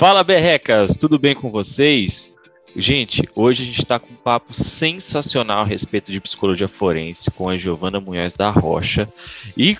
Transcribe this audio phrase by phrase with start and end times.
[0.00, 2.32] Fala, berrecas, tudo bem com vocês?
[2.74, 7.50] Gente, hoje a gente está com um papo sensacional a respeito de psicologia forense com
[7.50, 9.06] a Giovana Munhoz da Rocha.
[9.54, 9.76] E,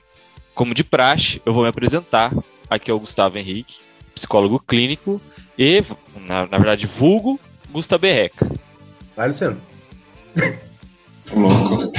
[0.54, 2.34] como de praxe, eu vou me apresentar.
[2.68, 3.76] Aqui é o Gustavo Henrique,
[4.14, 5.18] psicólogo clínico
[5.58, 5.82] e,
[6.26, 7.40] na, na verdade, vulgo
[7.72, 8.46] Gustavo Berreca.
[9.16, 9.56] Vai, Luciano.
[11.32, 11.90] Louco.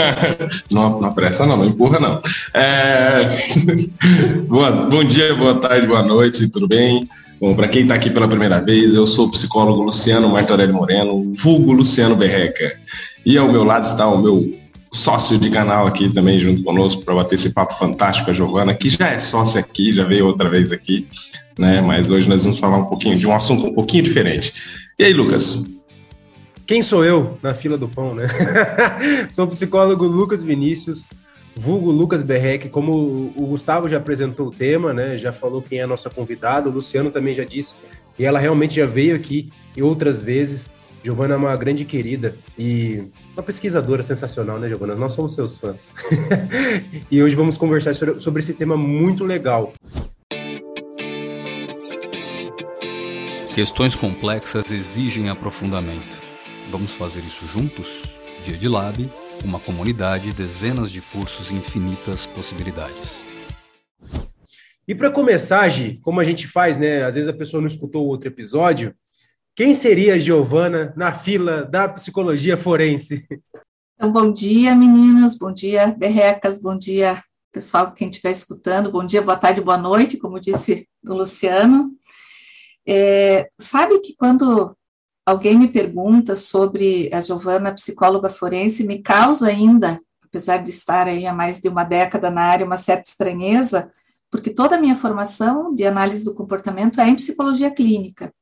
[0.72, 2.22] não, não apressa não, não empurra não.
[2.54, 3.36] É...
[4.48, 7.06] boa, bom dia, boa tarde, boa noite, tudo bem?
[7.38, 11.34] Bom, para quem está aqui pela primeira vez, eu sou o psicólogo Luciano Martorelli Moreno,
[11.34, 12.78] vulgo Luciano Berreca.
[13.26, 14.58] E ao meu lado está o meu
[14.90, 18.88] sócio de canal aqui também junto conosco para bater esse papo fantástico, a Giovana, que
[18.88, 21.06] já é sócia aqui, já veio outra vez aqui,
[21.58, 21.82] né?
[21.82, 24.54] Mas hoje nós vamos falar um pouquinho de um assunto um pouquinho diferente.
[24.98, 25.62] E aí, Lucas?
[26.66, 28.26] Quem sou eu na fila do pão, né?
[29.30, 31.06] sou o psicólogo Lucas Vinícius,
[31.56, 35.16] vulgo Lucas Berrec, como o Gustavo já apresentou o tema, né?
[35.16, 37.74] Já falou quem é a nossa convidada, o Luciano também já disse,
[38.18, 40.70] e ela realmente já veio aqui e outras vezes.
[41.02, 44.94] Giovana é uma grande querida e uma pesquisadora sensacional, né, Giovana?
[44.96, 45.94] Nós somos seus fãs.
[47.10, 49.72] e hoje vamos conversar sobre esse tema muito legal.
[53.54, 56.16] Questões complexas exigem aprofundamento.
[56.70, 58.02] Vamos fazer isso juntos?
[58.44, 59.08] Dia de Lab
[59.46, 63.24] uma comunidade, dezenas de cursos e infinitas possibilidades.
[64.88, 67.04] E para começar, Gi, como a gente faz, né?
[67.04, 68.94] Às vezes a pessoa não escutou o outro episódio.
[69.54, 73.24] Quem seria a Giovana na fila da psicologia forense?
[73.94, 79.22] Então, bom dia, meninos, bom dia, berrecas, bom dia, pessoal, quem estiver escutando, bom dia,
[79.22, 81.90] boa tarde, boa noite, como disse o Luciano.
[82.86, 84.76] É, sabe que quando
[85.26, 91.26] alguém me pergunta sobre a Giovana, psicóloga forense, me causa ainda, apesar de estar aí
[91.26, 93.90] há mais de uma década na área, uma certa estranheza,
[94.30, 98.32] porque toda a minha formação de análise do comportamento é em psicologia clínica.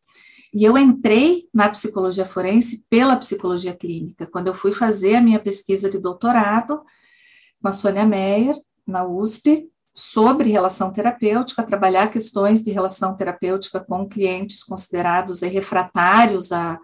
[0.52, 5.40] E eu entrei na psicologia forense pela psicologia clínica, quando eu fui fazer a minha
[5.40, 6.82] pesquisa de doutorado
[7.60, 8.54] com a Sônia Meyer,
[8.86, 16.80] na USP, sobre relação terapêutica, trabalhar questões de relação terapêutica com clientes considerados refratários à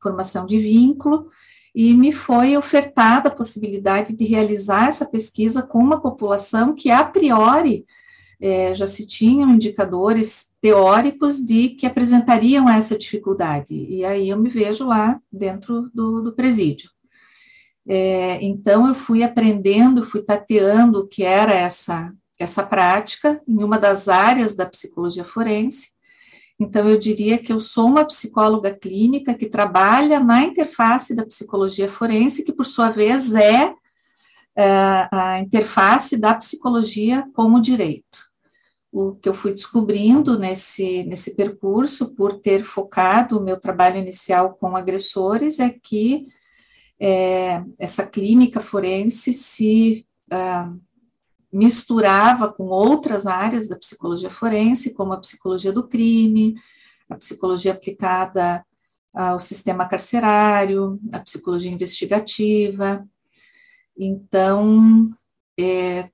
[0.00, 1.28] formação de vínculo,
[1.74, 7.02] e me foi ofertada a possibilidade de realizar essa pesquisa com uma população que, a
[7.02, 7.84] priori,
[8.40, 14.48] é, já se tinham indicadores teóricos de que apresentariam essa dificuldade, e aí eu me
[14.48, 16.90] vejo lá dentro do, do presídio.
[17.88, 23.78] É, então, eu fui aprendendo, fui tateando o que era essa essa prática em uma
[23.78, 25.90] das áreas da psicologia forense.
[26.58, 31.90] Então, eu diria que eu sou uma psicóloga clínica que trabalha na interface da psicologia
[31.90, 33.74] forense, que, por sua vez, é,
[34.56, 38.30] é a interface da psicologia como direito.
[38.92, 44.54] O que eu fui descobrindo nesse, nesse percurso, por ter focado o meu trabalho inicial
[44.54, 46.26] com agressores, é que
[47.00, 50.80] é, essa clínica forense se uh,
[51.52, 56.54] misturava com outras áreas da psicologia forense, como a psicologia do crime,
[57.08, 58.64] a psicologia aplicada
[59.12, 63.06] ao sistema carcerário, a psicologia investigativa.
[63.96, 65.08] Então,
[65.60, 66.08] é,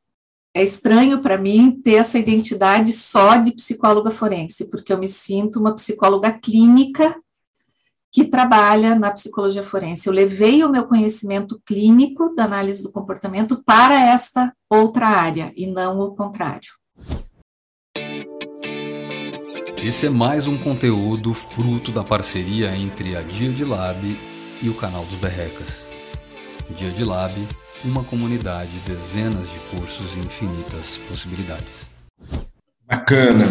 [0.52, 5.60] é estranho para mim ter essa identidade só de psicóloga forense, porque eu me sinto
[5.60, 7.14] uma psicóloga clínica
[8.12, 10.08] que trabalha na psicologia forense.
[10.08, 15.66] Eu levei o meu conhecimento clínico da análise do comportamento para esta outra área e
[15.66, 16.70] não o contrário.
[19.82, 24.18] Esse é mais um conteúdo fruto da parceria entre a Dia de Lab
[24.60, 25.88] e o canal dos Berrecas.
[26.76, 27.32] Dia de Lab,
[27.84, 31.88] uma comunidade, dezenas de cursos e infinitas possibilidades.
[32.86, 33.44] Bacana.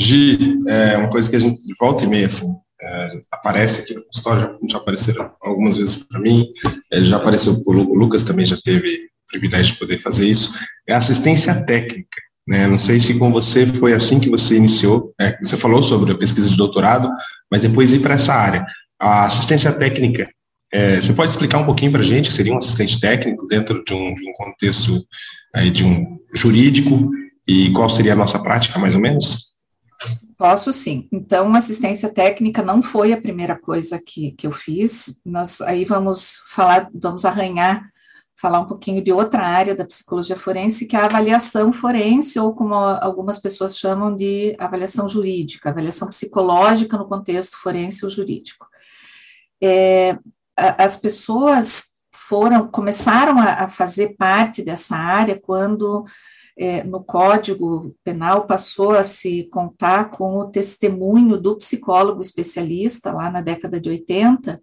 [0.00, 4.04] Gi, é uma coisa que a gente volta e meia, assim, é, aparece aqui no
[4.04, 6.48] consultório, já, já apareceram algumas vezes para mim,
[6.92, 10.52] é, já apareceu para o Lucas também, já teve o privilégio de poder fazer isso,
[10.88, 12.20] é assistência técnica.
[12.46, 12.66] Né?
[12.66, 16.16] Não sei se com você foi assim que você iniciou, é, você falou sobre a
[16.16, 17.10] pesquisa de doutorado,
[17.50, 18.64] mas depois ir para essa área.
[18.98, 20.28] A assistência técnica,
[20.72, 23.92] é, você pode explicar um pouquinho para a gente, seria um assistente técnico dentro de
[23.92, 25.04] um, de um contexto
[25.54, 27.10] aí, de um jurídico,
[27.46, 29.48] e qual seria a nossa prática, mais ou menos?
[30.38, 31.08] Posso sim.
[31.10, 35.20] Então, assistência técnica não foi a primeira coisa que, que eu fiz.
[35.26, 37.82] Nós aí vamos falar, vamos arranhar,
[38.40, 42.54] falar um pouquinho de outra área da psicologia forense, que é a avaliação forense, ou
[42.54, 48.64] como algumas pessoas chamam de avaliação jurídica, avaliação psicológica no contexto forense ou jurídico.
[49.60, 50.16] É,
[50.56, 56.04] as pessoas foram, começaram a, a fazer parte dessa área quando
[56.58, 63.30] é, no Código Penal passou a se contar com o testemunho do psicólogo especialista lá
[63.30, 64.60] na década de 80,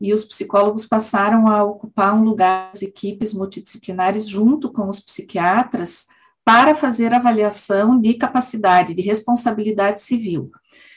[0.00, 6.06] e os psicólogos passaram a ocupar um lugar nas equipes multidisciplinares junto com os psiquiatras
[6.42, 10.50] para fazer avaliação de capacidade, de responsabilidade civil.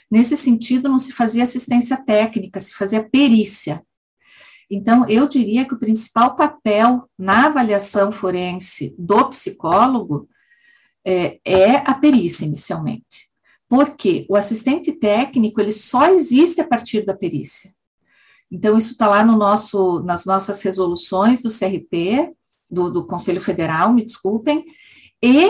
[0.09, 3.83] Nesse sentido, não se fazia assistência técnica, se fazia perícia.
[4.69, 10.29] Então, eu diria que o principal papel na avaliação forense do psicólogo
[11.03, 13.29] é, é a perícia, inicialmente.
[13.67, 17.73] Porque o assistente técnico, ele só existe a partir da perícia.
[18.51, 22.33] Então, isso está lá no nosso, nas nossas resoluções do CRP,
[22.69, 24.65] do, do Conselho Federal, me desculpem,
[25.21, 25.45] e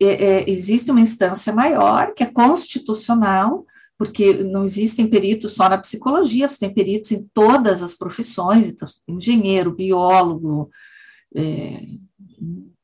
[0.00, 3.66] é, é, existe uma instância maior, que é constitucional,
[4.02, 8.88] porque não existem peritos só na psicologia, você tem peritos em todas as profissões, então,
[9.06, 10.68] engenheiro, biólogo,
[11.36, 11.82] é,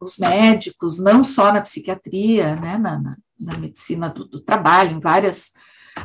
[0.01, 5.01] os médicos, não só na psiquiatria, né, na, na, na medicina do, do, trabalho, em
[5.01, 5.51] várias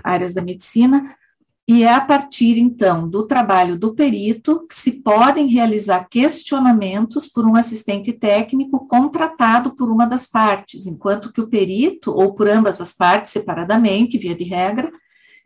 [0.04, 1.16] áreas da medicina,
[1.65, 7.45] e é a partir, então, do trabalho do perito que se podem realizar questionamentos por
[7.45, 12.81] um assistente técnico contratado por uma das partes, enquanto que o perito, ou por ambas
[12.81, 14.92] as partes separadamente, via de regra,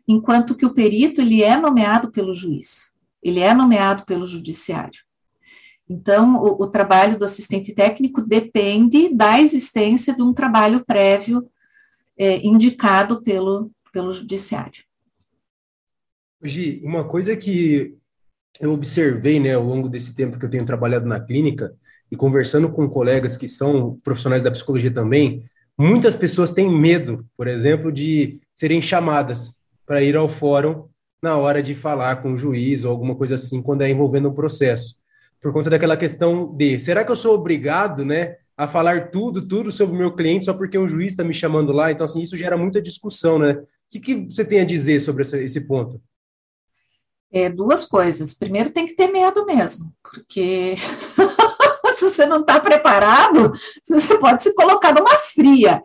[0.08, 5.00] enquanto que o perito, ele é nomeado pelo juiz, ele é nomeado pelo judiciário.
[5.88, 11.48] Então, o, o trabalho do assistente técnico depende da existência de um trabalho prévio
[12.18, 14.87] é, indicado pelo, pelo judiciário.
[16.42, 17.96] Gi, uma coisa que
[18.60, 21.74] eu observei, né, ao longo desse tempo que eu tenho trabalhado na clínica
[22.10, 25.44] e conversando com colegas que são profissionais da psicologia também,
[25.76, 30.88] muitas pessoas têm medo, por exemplo, de serem chamadas para ir ao fórum
[31.22, 34.34] na hora de falar com o juiz ou alguma coisa assim, quando é envolvendo um
[34.34, 34.96] processo.
[35.40, 39.70] Por conta daquela questão de, será que eu sou obrigado, né, a falar tudo, tudo
[39.70, 41.92] sobre o meu cliente só porque um juiz está me chamando lá?
[41.92, 43.52] Então, assim, isso gera muita discussão, né?
[43.52, 46.00] O que, que você tem a dizer sobre esse, esse ponto?
[47.30, 48.32] É, duas coisas.
[48.32, 50.74] Primeiro, tem que ter medo mesmo, porque
[51.96, 53.52] se você não está preparado,
[53.86, 55.82] você pode se colocar numa fria.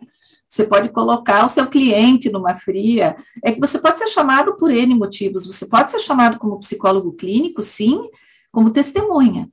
[0.48, 3.16] Você pode colocar o seu cliente numa fria.
[3.42, 5.46] É que você pode ser chamado por N motivos.
[5.46, 8.08] Você pode ser chamado como psicólogo clínico, sim,
[8.52, 9.50] como testemunha.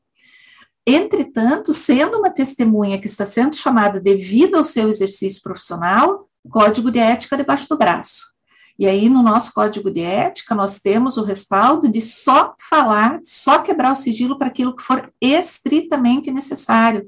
[0.85, 6.99] Entretanto, sendo uma testemunha que está sendo chamada devido ao seu exercício profissional, código de
[6.99, 8.31] ética debaixo do braço.
[8.77, 13.59] E aí, no nosso código de ética, nós temos o respaldo de só falar, só
[13.59, 17.07] quebrar o sigilo para aquilo que for estritamente necessário.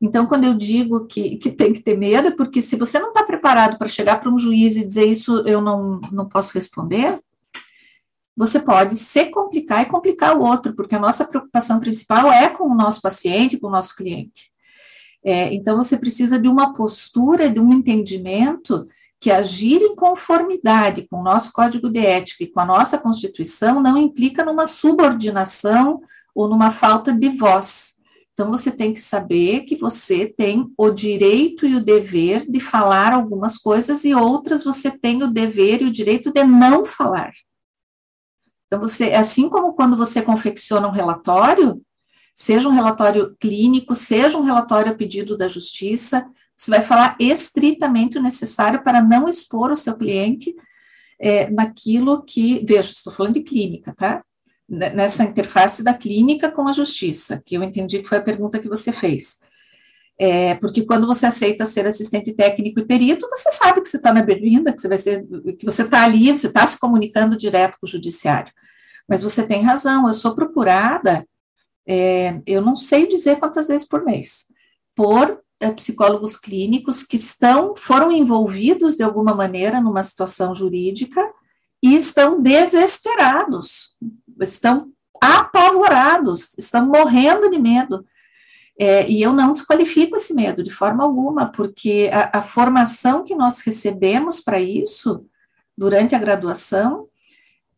[0.00, 3.08] Então, quando eu digo que, que tem que ter medo, é porque se você não
[3.08, 7.20] está preparado para chegar para um juiz e dizer isso eu não, não posso responder,
[8.36, 12.64] você pode se complicar e complicar o outro, porque a nossa preocupação principal é com
[12.64, 14.50] o nosso paciente, com o nosso cliente.
[15.24, 18.88] É, então, você precisa de uma postura, de um entendimento
[19.22, 23.80] que agir em conformidade com o nosso código de ética e com a nossa Constituição
[23.80, 26.02] não implica numa subordinação
[26.34, 27.94] ou numa falta de voz.
[28.32, 33.12] Então, você tem que saber que você tem o direito e o dever de falar
[33.12, 37.30] algumas coisas e outras você tem o dever e o direito de não falar.
[38.66, 41.80] Então, você, assim como quando você confecciona um relatório,
[42.34, 46.26] seja um relatório clínico, seja um relatório a pedido da justiça,
[46.62, 50.54] você vai falar estritamente o necessário para não expor o seu cliente
[51.18, 54.24] é, naquilo que, veja, estou falando de clínica, tá?
[54.68, 58.68] Nessa interface da clínica com a justiça, que eu entendi que foi a pergunta que
[58.68, 59.40] você fez.
[60.16, 64.12] É, porque quando você aceita ser assistente técnico e perito, você sabe que você está
[64.12, 65.26] na berlinda, que você vai ser,
[65.58, 68.52] que você está ali, você está se comunicando direto com o judiciário.
[69.08, 71.26] Mas você tem razão, eu sou procurada
[71.84, 74.44] é, eu não sei dizer quantas vezes por mês,
[74.94, 81.30] por psicólogos clínicos que estão, foram envolvidos de alguma maneira numa situação jurídica
[81.82, 83.96] e estão desesperados,
[84.40, 84.90] estão
[85.20, 88.04] apavorados, estão morrendo de medo.
[88.78, 93.34] É, e eu não desqualifico esse medo de forma alguma, porque a, a formação que
[93.34, 95.26] nós recebemos para isso
[95.76, 97.06] durante a graduação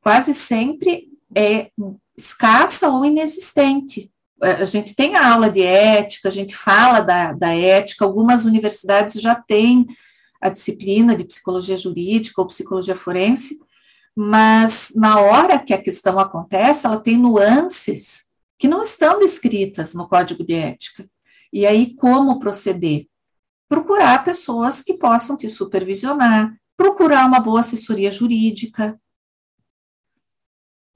[0.00, 1.70] quase sempre é
[2.16, 4.10] escassa ou inexistente.
[4.44, 8.44] É, a gente tem a aula de ética, a gente fala da, da ética, algumas
[8.44, 9.86] universidades já têm
[10.40, 13.58] a disciplina de psicologia jurídica ou psicologia forense,
[14.14, 18.26] mas na hora que a questão acontece, ela tem nuances
[18.58, 21.08] que não estão descritas no código de ética.
[21.52, 23.06] E aí, como proceder?
[23.68, 29.00] Procurar pessoas que possam te supervisionar, procurar uma boa assessoria jurídica,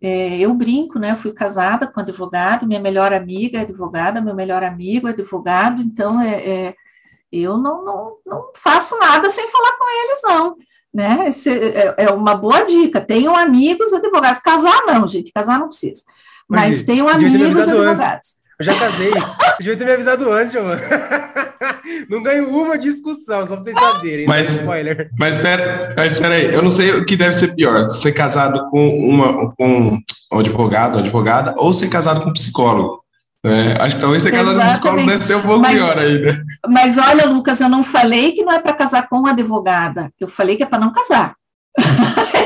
[0.01, 1.13] é, eu brinco, né?
[1.13, 5.83] Eu fui casada com advogado, minha melhor amiga é advogada, meu melhor amigo é advogado,
[5.83, 6.35] então é,
[6.69, 6.75] é
[7.31, 10.57] eu não, não, não faço nada sem falar com eles, não.
[10.95, 11.29] Né?
[11.29, 13.01] Esse é, é uma boa dica.
[13.01, 14.41] Tenham amigos advogados.
[14.41, 16.03] Casar, não, gente, casar não precisa.
[16.49, 18.38] Mas, Mas tenham amigos advogados.
[18.59, 19.13] Eu já casei.
[19.61, 20.81] Devia ter me avisado antes, mano.
[22.11, 24.27] Não ganho uma discussão, só pra vocês saberem.
[24.27, 24.35] Né?
[24.35, 25.11] Mas, spoiler.
[25.17, 28.69] Mas espera, mas espera aí, eu não sei o que deve ser pior: ser casado
[28.71, 29.99] com, uma, com
[30.33, 33.03] um advogado, uma advogada, ou ser casado com um psicólogo.
[33.45, 35.99] É, acho que talvez ser casado com um psicólogo deve ser um pouco mas, pior
[35.99, 36.43] ainda.
[36.69, 40.29] Mas olha, Lucas, eu não falei que não é para casar com uma advogada, eu
[40.29, 41.35] falei que é para não casar.
[42.35, 42.45] é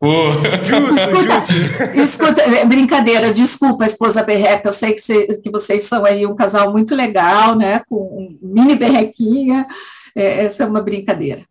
[0.64, 2.00] Justo, escuta, justo.
[2.00, 6.34] Escuta, é, brincadeira, desculpa, esposa berreca, eu sei que, cê, que, vocês são aí um
[6.34, 9.66] casal muito legal, né, com um mini berrequinha,
[10.16, 11.42] é, essa é uma brincadeira.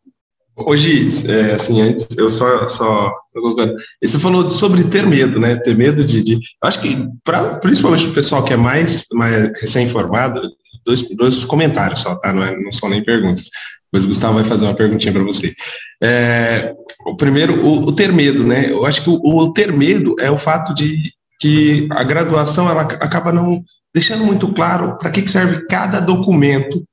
[0.55, 5.77] Hoje, é, assim, antes, eu só, só, só você falou sobre ter medo, né, ter
[5.77, 10.41] medo de, de acho que, pra, principalmente o pessoal que é mais, mais recém-informado,
[10.83, 13.49] dois, dois comentários só, tá, não, é, não são nem perguntas,
[13.91, 15.53] depois o Gustavo vai fazer uma perguntinha para você.
[16.01, 16.73] É,
[17.05, 18.69] o primeiro, o, o, ter medo, né?
[18.69, 22.81] Eu acho que o, o, ter medo é o fato de que a graduação ela
[22.81, 26.83] acaba não deixando muito claro para que, que serve cada documento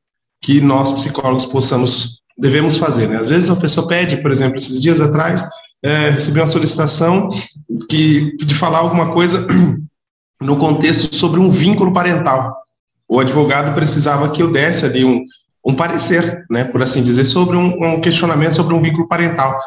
[0.40, 3.08] que nós psicólogos possamos devemos fazer.
[3.08, 3.16] Né?
[3.16, 5.46] Às vezes a pessoa pede, por exemplo, esses dias atrás
[5.82, 7.28] é, recebi uma solicitação
[7.88, 9.46] que de falar alguma coisa
[10.40, 12.54] no contexto sobre um vínculo parental.
[13.08, 15.24] O advogado precisava que eu desse ali um,
[15.66, 19.58] um parecer, né, por assim dizer, sobre um, um questionamento sobre um vínculo parental.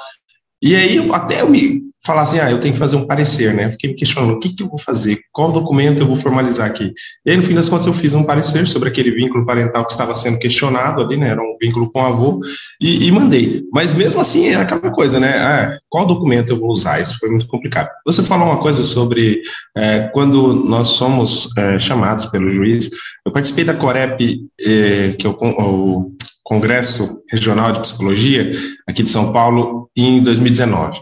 [0.61, 3.71] E aí, até eu me falar assim, ah, eu tenho que fazer um parecer, né?
[3.71, 5.19] Fiquei me questionando, o que, que eu vou fazer?
[5.31, 6.93] Qual documento eu vou formalizar aqui?
[7.25, 9.91] E aí, no fim das contas, eu fiz um parecer sobre aquele vínculo parental que
[9.91, 11.29] estava sendo questionado ali, né?
[11.29, 12.39] Era um vínculo com o avô,
[12.81, 13.63] e, e mandei.
[13.73, 15.37] Mas mesmo assim, é aquela coisa, né?
[15.37, 17.01] Ah, qual documento eu vou usar?
[17.01, 17.89] Isso foi muito complicado.
[18.05, 19.41] Você falou uma coisa sobre
[19.75, 22.89] é, quando nós somos é, chamados pelo juiz.
[23.29, 26.11] Eu participei da Corep, é, que é o, o
[26.43, 28.51] Congresso Regional de Psicologia,
[28.87, 30.99] aqui de São Paulo, em 2019.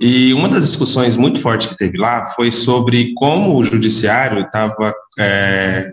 [0.00, 4.94] E uma das discussões muito fortes que teve lá foi sobre como o judiciário estava
[5.18, 5.90] é,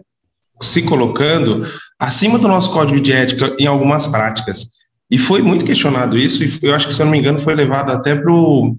[0.62, 1.64] se colocando
[2.00, 4.68] acima do nosso código de ética em algumas práticas.
[5.10, 7.56] E foi muito questionado isso, e eu acho que, se eu não me engano, foi
[7.56, 8.78] levado até para o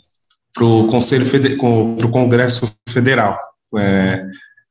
[0.88, 3.36] Conselho, para o Congresso Federal.
[3.76, 4.24] É,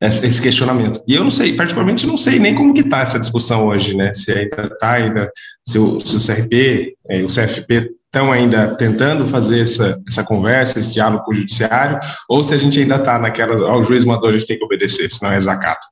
[0.08, 1.02] esse questionamento.
[1.08, 4.14] E eu não sei, particularmente não sei nem como que está essa discussão hoje, né?
[4.14, 5.32] Se ainda está, ainda,
[5.66, 10.24] se o, se o CRP e é, o CFP estão ainda tentando fazer essa, essa
[10.24, 13.84] conversa, esse diálogo com o judiciário, ou se a gente ainda está naquela, ó, o
[13.84, 15.88] juiz mandou, a gente tem que obedecer, senão é desacato.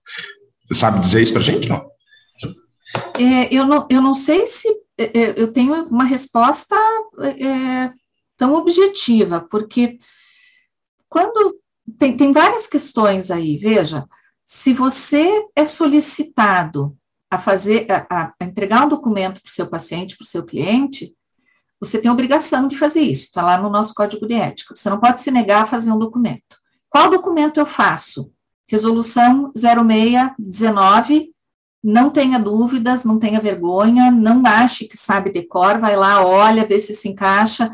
[0.67, 1.89] Você sabe dizer isso para a gente, não?
[3.17, 3.87] É, eu não?
[3.89, 6.75] Eu não sei se é, é, eu tenho uma resposta
[7.19, 7.91] é,
[8.37, 9.97] tão objetiva, porque
[11.07, 11.60] quando
[11.97, 14.07] tem, tem várias questões aí, veja,
[14.45, 16.97] se você é solicitado
[17.29, 21.15] a fazer, a, a entregar um documento para o seu paciente, para o seu cliente,
[21.79, 24.75] você tem obrigação de fazer isso, está lá no nosso código de ética.
[24.75, 26.57] Você não pode se negar a fazer um documento.
[26.89, 28.31] Qual documento eu faço?
[28.67, 31.31] Resolução 0619,
[31.83, 36.79] não tenha dúvidas, não tenha vergonha, não ache que sabe decor, vai lá, olha, vê
[36.79, 37.73] se se encaixa.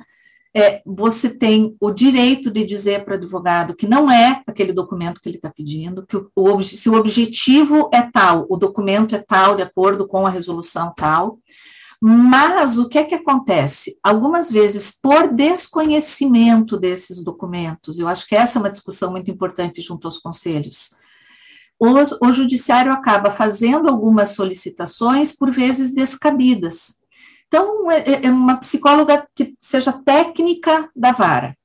[0.56, 5.22] É, você tem o direito de dizer para o advogado que não é aquele documento
[5.22, 9.20] que ele está pedindo, que o, o, se o objetivo é tal, o documento é
[9.20, 11.40] tal, de acordo com a resolução tal.
[12.00, 13.98] Mas o que é que acontece?
[14.04, 19.82] Algumas vezes, por desconhecimento desses documentos, eu acho que essa é uma discussão muito importante
[19.82, 20.96] junto aos conselhos.
[21.80, 21.88] O,
[22.28, 26.98] o judiciário acaba fazendo algumas solicitações, por vezes descabidas.
[27.48, 31.58] Então, é, é, é uma psicóloga que seja técnica da vara.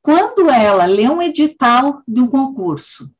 [0.00, 3.10] Quando ela lê um edital de um concurso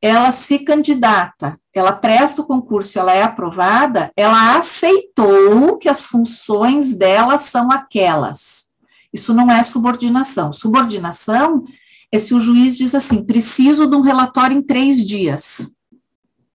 [0.00, 6.96] ela se candidata, ela presta o concurso, ela é aprovada, ela aceitou que as funções
[6.96, 8.66] dela são aquelas.
[9.12, 10.52] Isso não é subordinação.
[10.52, 11.62] Subordinação
[12.12, 15.74] é se o juiz diz assim: preciso de um relatório em três dias.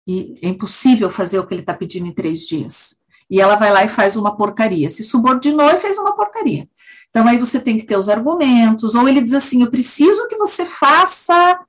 [0.05, 2.97] E é impossível fazer o que ele está pedindo em três dias.
[3.29, 4.89] E ela vai lá e faz uma porcaria.
[4.89, 6.67] Se subordinou e fez uma porcaria.
[7.09, 10.37] Então, aí você tem que ter os argumentos, ou ele diz assim: eu preciso que
[10.37, 11.59] você faça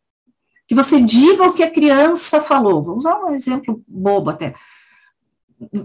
[0.68, 2.82] que você diga o que a criança falou.
[2.82, 4.54] Vou usar um exemplo bobo até.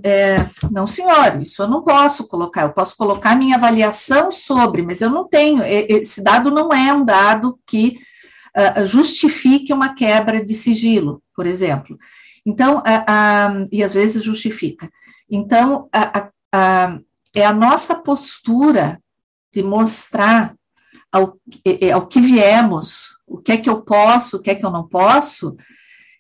[0.04, 2.64] É, não, senhor, isso eu não posso colocar.
[2.64, 5.64] Eu posso colocar minha avaliação sobre, mas eu não tenho.
[5.64, 7.98] Esse dado não é um dado que
[8.56, 11.98] uh, justifique uma quebra de sigilo, por exemplo.
[12.46, 14.90] Então, uh, uh, e às vezes justifica.
[15.30, 15.90] Então,
[17.34, 19.02] é a nossa postura
[19.54, 20.56] de mostrar
[21.12, 21.38] ao,
[21.94, 24.88] ao que viemos, o que é que eu posso, o que é que eu não
[24.88, 25.56] posso,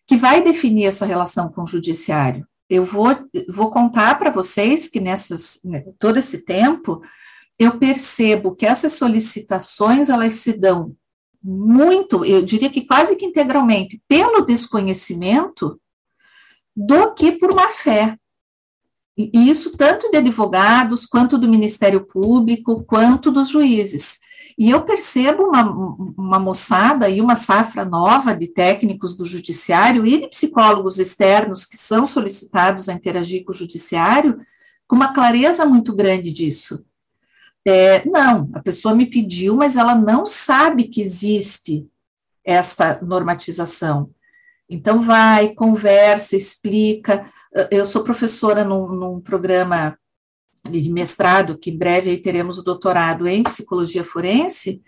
[0.07, 2.48] que vai definir essa relação com o judiciário.
[2.69, 3.10] Eu vou,
[3.50, 7.01] vou contar para vocês que nessas, né, todo esse tempo,
[7.57, 10.95] eu percebo que essas solicitações, elas se dão
[11.41, 15.79] muito, eu diria que quase que integralmente, pelo desconhecimento
[16.75, 18.17] do que por má fé.
[19.17, 24.20] E isso tanto de advogados, quanto do Ministério Público, quanto dos juízes.
[24.58, 25.63] E eu percebo uma,
[26.17, 31.77] uma moçada e uma safra nova de técnicos do judiciário e de psicólogos externos que
[31.77, 34.39] são solicitados a interagir com o judiciário
[34.88, 36.84] com uma clareza muito grande disso.
[37.65, 41.88] É, não, a pessoa me pediu, mas ela não sabe que existe
[42.43, 44.12] esta normatização.
[44.74, 47.30] Então, vai, conversa, explica.
[47.70, 49.98] Eu sou professora num, num programa
[50.68, 54.82] de mestrado, que em breve teremos o doutorado em psicologia forense,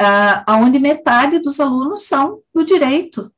[0.00, 3.30] uh, onde metade dos alunos são do direito.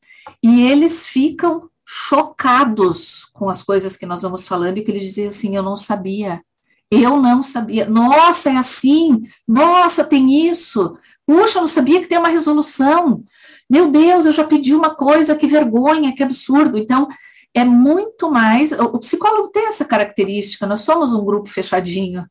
[0.42, 5.26] E eles ficam chocados com as coisas que nós vamos falando e que eles dizem
[5.26, 6.42] assim: eu não sabia.
[6.90, 7.88] Eu não sabia.
[7.88, 9.22] Nossa, é assim.
[9.48, 10.96] Nossa, tem isso.
[11.26, 13.24] Puxa, eu não sabia que tem uma resolução.
[13.72, 16.76] Meu Deus, eu já pedi uma coisa, que vergonha, que absurdo.
[16.76, 17.08] Então,
[17.54, 18.70] é muito mais.
[18.70, 22.26] O psicólogo tem essa característica, nós somos um grupo fechadinho.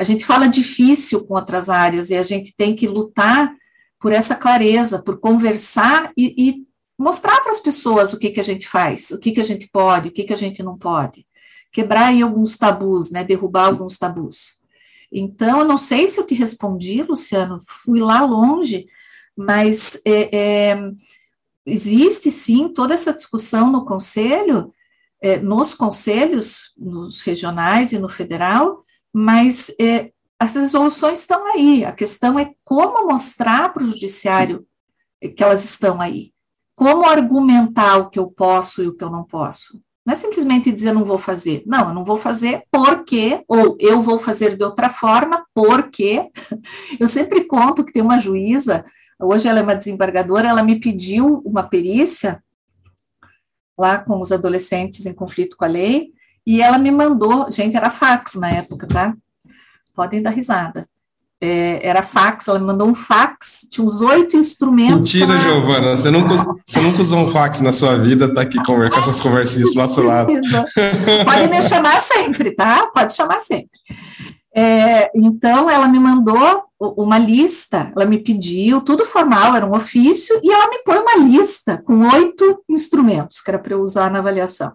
[0.00, 3.54] A gente fala difícil com outras áreas e a gente tem que lutar
[4.00, 6.66] por essa clareza, por conversar e, e
[6.98, 9.68] mostrar para as pessoas o que, que a gente faz, o que, que a gente
[9.72, 11.24] pode, o que, que a gente não pode.
[11.70, 13.22] Quebrar aí alguns tabus, né?
[13.22, 14.58] Derrubar alguns tabus.
[15.12, 18.86] Então, eu não sei se eu te respondi, Luciano, fui lá longe,
[19.40, 20.90] mas é, é,
[21.64, 24.70] existe sim toda essa discussão no conselho,
[25.22, 28.80] é, nos conselhos, nos regionais e no federal,
[29.10, 31.86] mas é, as resoluções estão aí.
[31.86, 34.66] A questão é como mostrar para o judiciário
[35.34, 36.32] que elas estão aí.
[36.76, 39.80] Como argumentar o que eu posso e o que eu não posso.
[40.04, 41.62] Não é simplesmente dizer não vou fazer.
[41.66, 46.30] Não, eu não vou fazer porque, ou eu vou fazer de outra forma porque.
[46.98, 48.84] Eu sempre conto que tem uma juíza
[49.20, 52.42] Hoje ela é uma desembargadora, ela me pediu uma perícia
[53.78, 56.10] lá com os adolescentes em conflito com a lei,
[56.46, 59.14] e ela me mandou, gente, era fax na época, tá?
[59.94, 60.86] Podem dar risada.
[61.42, 65.14] É, era fax, ela me mandou um fax, tinha uns oito instrumentos.
[65.14, 65.38] Mentira, pra...
[65.38, 66.34] Giovana, você nunca,
[66.66, 70.02] você nunca usou um fax na sua vida, tá aqui com essas conversinhas do nosso
[70.02, 70.30] lado.
[71.24, 72.88] Pode me chamar sempre, tá?
[72.92, 73.70] Pode chamar sempre.
[74.54, 80.40] É, então, ela me mandou uma lista, ela me pediu, tudo formal, era um ofício,
[80.42, 84.20] e ela me põe uma lista com oito instrumentos que era para eu usar na
[84.20, 84.72] avaliação.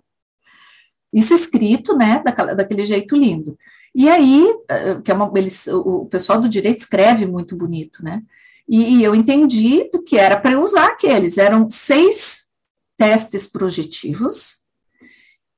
[1.12, 3.58] Isso escrito, né, daquele, daquele jeito lindo.
[3.94, 8.22] E aí, eh, que é uma, eles, o pessoal do direito escreve muito bonito, né?
[8.68, 11.38] E, e eu entendi que era para eu usar aqueles.
[11.38, 12.48] Eram seis
[12.98, 14.64] testes projetivos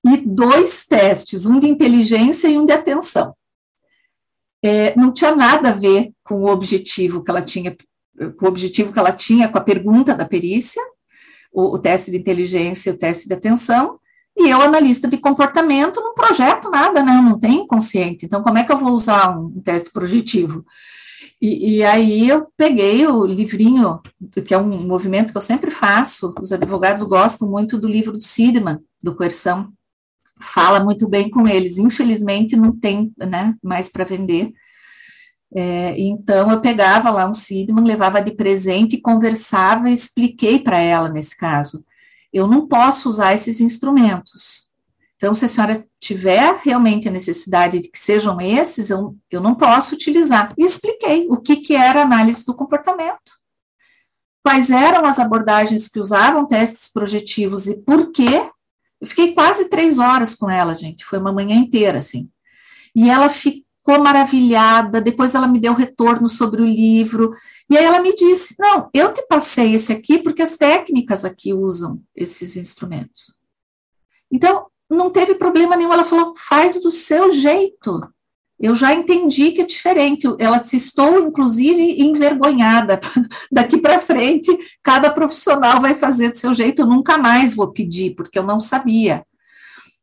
[0.05, 3.33] e dois testes, um de inteligência e um de atenção
[4.63, 7.75] é, não tinha nada a ver com o objetivo que ela tinha,
[8.37, 10.81] com o objetivo que ela tinha com a pergunta da perícia,
[11.51, 13.99] o, o teste de inteligência, o teste de atenção,
[14.37, 17.15] e eu, analista de comportamento, não projeto nada, né?
[17.17, 18.23] Eu não tenho consciente.
[18.23, 20.63] Então, como é que eu vou usar um, um teste projetivo?
[21.41, 23.99] E, e, aí eu peguei o livrinho,
[24.45, 28.23] que é um movimento que eu sempre faço, os advogados gostam muito do livro do
[28.23, 29.71] Sidman, do Coerção,
[30.39, 31.77] fala muito bem com eles.
[31.77, 34.53] Infelizmente, não tem né, mais para vender.
[35.53, 41.09] É, então, eu pegava lá um Sidman, levava de presente conversava e expliquei para ela
[41.09, 41.83] nesse caso.
[42.33, 44.67] Eu não posso usar esses instrumentos.
[45.15, 49.55] Então, se a senhora tiver realmente a necessidade de que sejam esses, eu, eu não
[49.55, 50.53] posso utilizar.
[50.57, 53.31] E expliquei o que, que era análise do comportamento.
[54.43, 58.47] Quais eram as abordagens que usavam testes projetivos e por que
[58.99, 61.05] eu fiquei quase três horas com ela, gente.
[61.05, 62.29] Foi uma manhã inteira, assim.
[62.95, 64.99] E ela ficou maravilhada.
[64.99, 67.31] Depois ela me deu retorno sobre o livro.
[67.69, 71.53] E aí ela me disse: Não, eu te passei esse aqui porque as técnicas aqui
[71.53, 73.35] usam esses instrumentos.
[74.31, 75.93] Então, não teve problema nenhum.
[75.93, 78.01] Ela falou: faz do seu jeito
[78.59, 80.27] eu já entendi que é diferente.
[80.39, 82.99] Ela se estou, inclusive, envergonhada.
[83.51, 86.81] Daqui para frente, cada profissional vai fazer do seu jeito.
[86.81, 89.23] Eu nunca mais vou pedir, porque eu não sabia.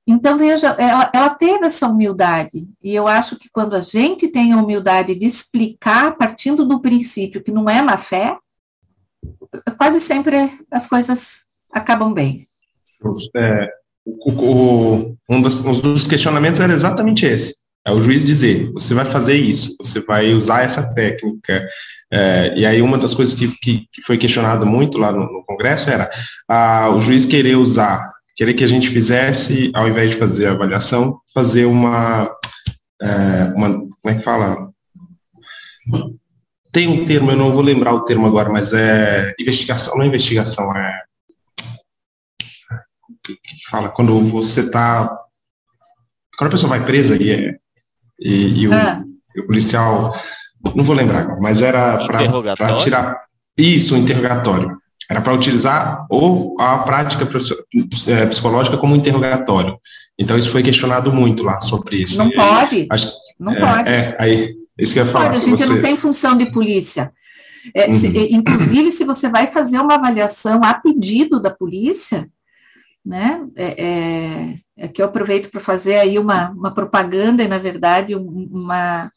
[0.06, 2.68] Então, veja, ela, ela teve essa humildade.
[2.82, 7.42] E eu acho que quando a gente tem a humildade de explicar, partindo do princípio
[7.42, 8.36] que não é má fé,
[9.76, 12.46] quase sempre as coisas acabam bem.
[13.36, 13.68] É,
[14.04, 18.94] o, o, um, dos, um dos questionamentos era exatamente esse é o juiz dizer, você
[18.94, 21.66] vai fazer isso, você vai usar essa técnica.
[22.10, 25.44] É, e aí uma das coisas que, que, que foi questionada muito lá no, no
[25.44, 26.10] Congresso era
[26.48, 30.52] a, o juiz querer usar querer que a gente fizesse, ao invés de fazer a
[30.52, 32.28] avaliação, fazer uma,
[33.00, 34.70] é, uma como é que fala?
[36.72, 40.08] Tem um termo, eu não vou lembrar o termo agora, mas é investigação, não é
[40.08, 41.02] investigação, é
[43.22, 43.38] que
[43.70, 45.08] fala quando você está
[46.36, 47.56] quando a pessoa vai presa e, é,
[48.24, 49.04] e, e, o, ah.
[49.36, 50.14] e o policial
[50.74, 53.16] não vou lembrar agora, mas era para tirar
[53.56, 54.76] isso, um interrogatório.
[55.10, 57.28] Era para utilizar ou a prática
[58.08, 59.76] é, psicológica como interrogatório.
[60.18, 62.16] Então isso foi questionado muito lá sobre isso.
[62.16, 62.86] Não pode.
[62.90, 63.88] Acho, não é, pode.
[63.88, 65.26] É, aí, isso que eu ia falar.
[65.26, 65.74] Pode, a gente você...
[65.74, 67.12] não tem função de polícia.
[67.74, 67.92] É, uhum.
[67.92, 72.28] se, inclusive, se você vai fazer uma avaliação a pedido da polícia,
[73.04, 73.46] né?
[73.54, 78.14] É, é, é que eu aproveito para fazer aí uma, uma propaganda e, na verdade,
[78.14, 79.10] uma,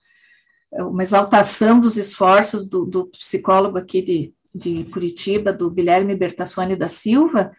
[0.72, 6.90] uma exaltação dos esforços do, do psicólogo aqui de, de Curitiba, do Guilherme Bertassoni da
[6.90, 7.52] Silva,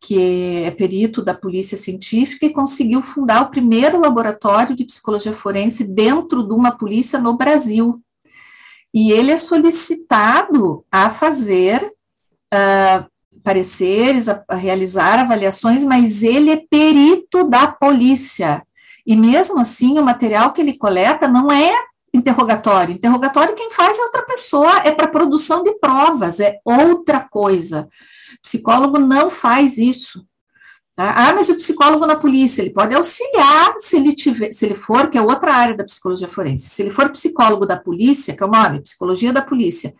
[0.00, 5.84] que é perito da Polícia Científica e conseguiu fundar o primeiro laboratório de psicologia forense
[5.84, 8.02] dentro de uma polícia no Brasil.
[8.92, 11.82] E ele é solicitado a fazer
[12.52, 13.11] uh,
[13.42, 18.62] pareceres, a, a realizar avaliações, mas ele é perito da polícia.
[19.06, 21.72] E mesmo assim, o material que ele coleta não é
[22.14, 22.94] interrogatório.
[22.94, 27.88] Interrogatório quem faz é outra pessoa, é para produção de provas, é outra coisa.
[28.38, 30.24] O psicólogo não faz isso.
[30.94, 31.10] Tá?
[31.16, 35.08] Ah, mas o psicólogo na polícia, ele pode auxiliar se ele tiver, se ele for,
[35.08, 38.46] que é outra área da psicologia forense, se ele for psicólogo da polícia, que é
[38.46, 39.94] o nome, psicologia da polícia,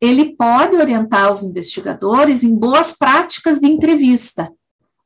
[0.00, 4.50] ele pode orientar os investigadores em boas práticas de entrevista,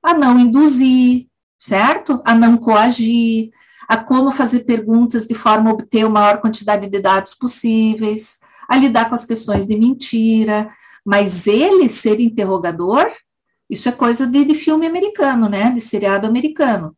[0.02, 1.26] a não induzir,
[1.58, 2.22] certo?
[2.24, 3.50] A não coagir,
[3.88, 8.76] a como fazer perguntas de forma a obter a maior quantidade de dados possíveis, a
[8.76, 10.70] lidar com as questões de mentira,
[11.04, 13.10] mas ele ser interrogador,
[13.68, 16.96] isso é coisa de, de filme americano, né, de seriado americano.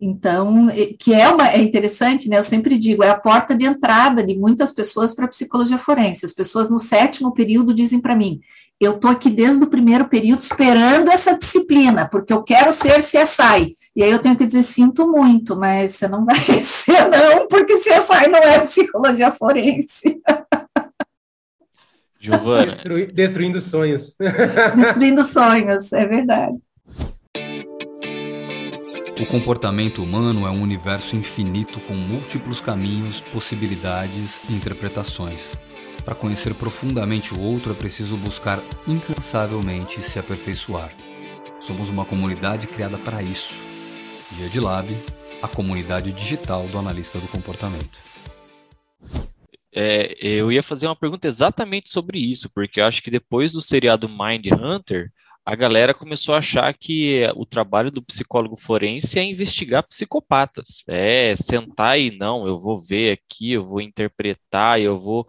[0.00, 2.38] Então, que é uma é interessante, né?
[2.38, 6.24] Eu sempre digo, é a porta de entrada de muitas pessoas para a psicologia forense.
[6.24, 8.40] As pessoas no sétimo período dizem para mim:
[8.80, 13.74] eu estou aqui desde o primeiro período esperando essa disciplina, porque eu quero ser CSI.
[13.96, 17.74] E aí eu tenho que dizer: sinto muito, mas você não vai ser, não, porque
[17.78, 20.20] CSI não é psicologia forense.
[22.20, 22.72] Giovana.
[23.12, 24.14] destruindo sonhos.
[24.76, 26.56] Destruindo sonhos, é verdade.
[29.20, 35.56] O comportamento humano é um universo infinito com múltiplos caminhos, possibilidades e interpretações.
[36.04, 40.92] Para conhecer profundamente o outro é preciso buscar incansavelmente se aperfeiçoar.
[41.58, 43.54] Somos uma comunidade criada para isso.
[44.36, 44.88] Dia de Lab,
[45.42, 47.98] a comunidade digital do analista do comportamento.
[49.74, 53.60] É, eu ia fazer uma pergunta exatamente sobre isso, porque eu acho que depois do
[53.60, 55.10] seriado Mind Hunter,
[55.48, 60.84] a galera começou a achar que o trabalho do psicólogo forense é investigar psicopatas.
[60.86, 65.26] É sentar e não, eu vou ver aqui, eu vou interpretar, eu vou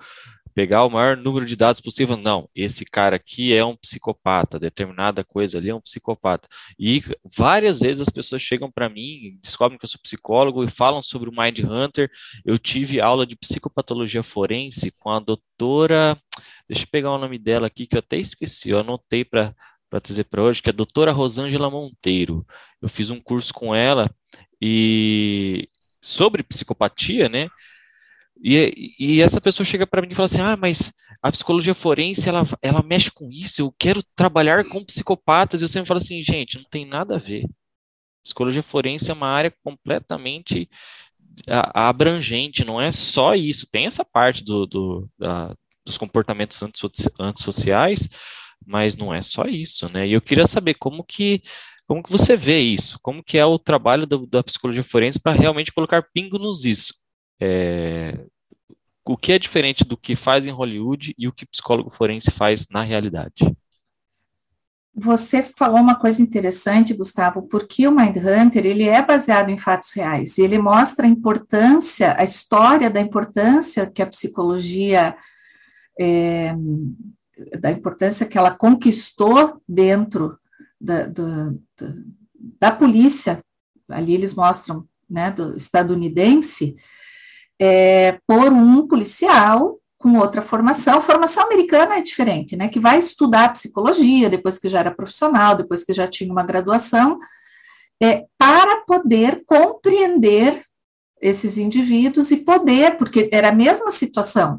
[0.54, 2.18] pegar o maior número de dados possível.
[2.18, 6.50] Não, esse cara aqui é um psicopata, determinada coisa ali é um psicopata.
[6.78, 7.02] E
[7.38, 11.30] várias vezes as pessoas chegam para mim, descobrem que eu sou psicólogo e falam sobre
[11.30, 12.12] o Mind Hunter.
[12.44, 16.22] Eu tive aula de psicopatologia forense com a doutora,
[16.68, 19.56] deixa eu pegar o nome dela aqui que eu até esqueci, eu anotei para
[19.90, 22.46] para trazer para hoje, que é a doutora Rosângela Monteiro.
[22.82, 24.10] Eu fiz um curso com ela
[24.62, 25.70] e
[26.02, 27.50] sobre psicopatia, né?
[28.42, 32.30] E, e essa pessoa chega para mim e fala assim: Ah, mas a psicologia forense
[32.30, 35.62] ela, ela mexe com isso, eu quero trabalhar com psicopatas.
[35.62, 37.46] E eu sempre falo assim: gente, não tem nada a ver.
[38.24, 40.70] Psicologia forense é uma área completamente
[41.48, 46.62] abrangente, não é só isso, tem essa parte do, do da, dos comportamentos
[47.20, 48.08] antissociais,
[48.66, 50.08] mas não é só isso, né?
[50.08, 51.42] E eu queria saber como que
[51.88, 53.00] como que você vê isso?
[53.02, 56.94] Como que é o trabalho do, da psicologia forense para realmente colocar pingo nos is?
[57.42, 58.28] É,
[59.04, 62.68] o que é diferente do que faz em Hollywood e o que psicólogo forense faz
[62.70, 63.52] na realidade?
[64.94, 70.38] Você falou uma coisa interessante, Gustavo, porque o Mindhunter ele é baseado em fatos reais
[70.38, 75.16] e ele mostra a importância, a história da importância que a psicologia
[76.00, 76.54] é,
[77.60, 80.38] da importância que ela conquistou dentro
[80.80, 82.06] da, do, do,
[82.60, 83.44] da polícia,
[83.90, 86.76] ali eles mostram, né, do estadunidense,
[87.60, 91.02] é, por um policial com outra formação.
[91.02, 95.84] Formação americana é diferente, né, que vai estudar psicologia depois que já era profissional, depois
[95.84, 97.20] que já tinha uma graduação,
[98.02, 100.64] é, para poder compreender
[101.22, 104.58] esses indivíduos e poder, porque era a mesma situação,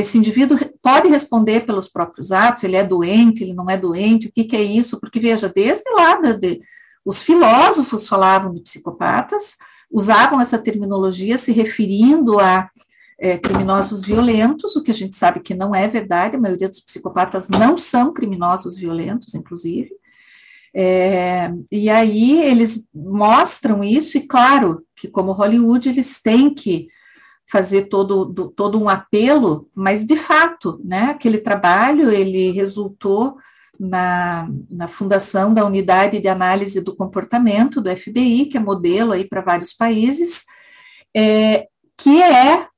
[0.00, 4.32] esse indivíduo pode responder pelos próprios atos, ele é doente, ele não é doente, o
[4.32, 4.98] que, que é isso?
[5.00, 6.60] Porque, veja, desde lá de,
[7.04, 9.56] Os filósofos falavam de psicopatas,
[9.90, 12.68] usavam essa terminologia se referindo a
[13.18, 16.80] é, criminosos violentos, o que a gente sabe que não é verdade, a maioria dos
[16.80, 19.90] psicopatas não são criminosos violentos, inclusive.
[20.74, 26.88] É, e aí eles mostram isso, e claro que, como Hollywood, eles têm que
[27.50, 33.36] fazer todo, do, todo um apelo, mas de fato, né, aquele trabalho ele resultou
[33.78, 39.26] na, na fundação da Unidade de Análise do Comportamento do FBI, que é modelo aí
[39.26, 40.44] para vários países,
[41.16, 42.68] é, que é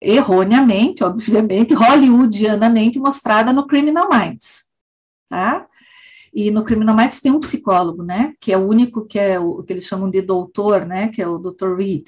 [0.00, 4.64] erroneamente, obviamente, hollywoodianamente mostrada no Criminal Minds,
[5.28, 5.66] tá?
[6.34, 9.62] E no Criminal Minds tem um psicólogo, né, que é o único que é o
[9.62, 11.76] que eles chamam de doutor, né, que é o Dr.
[11.76, 12.04] Reed.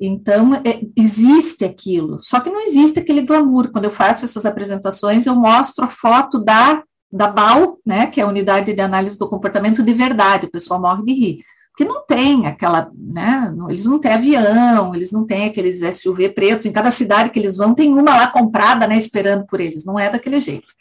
[0.00, 3.70] Então, é, existe aquilo, só que não existe aquele glamour.
[3.70, 8.24] Quando eu faço essas apresentações, eu mostro a foto da, da BAL, né, que é
[8.24, 11.38] a Unidade de Análise do Comportamento de Verdade, o pessoal morre de rir.
[11.70, 16.66] Porque não tem aquela, né, eles não têm avião, eles não têm aqueles SUV pretos,
[16.66, 19.98] em cada cidade que eles vão tem uma lá comprada, né, esperando por eles, não
[19.98, 20.72] é daquele jeito.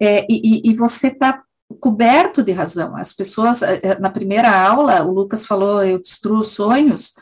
[0.00, 1.42] É, e, e você está
[1.80, 2.96] coberto de razão.
[2.96, 7.12] As pessoas, é, é, na primeira aula, o Lucas falou, eu destruo sonhos,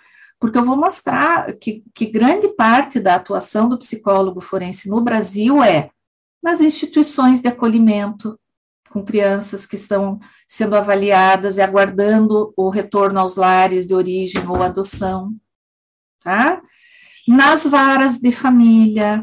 [0.40, 5.62] porque eu vou mostrar que, que grande parte da atuação do psicólogo forense no Brasil
[5.62, 5.90] é
[6.42, 8.40] nas instituições de acolhimento,
[8.88, 14.62] com crianças que estão sendo avaliadas e aguardando o retorno aos lares de origem ou
[14.62, 15.30] adoção,
[16.24, 16.60] tá?
[17.28, 19.22] Nas varas de família,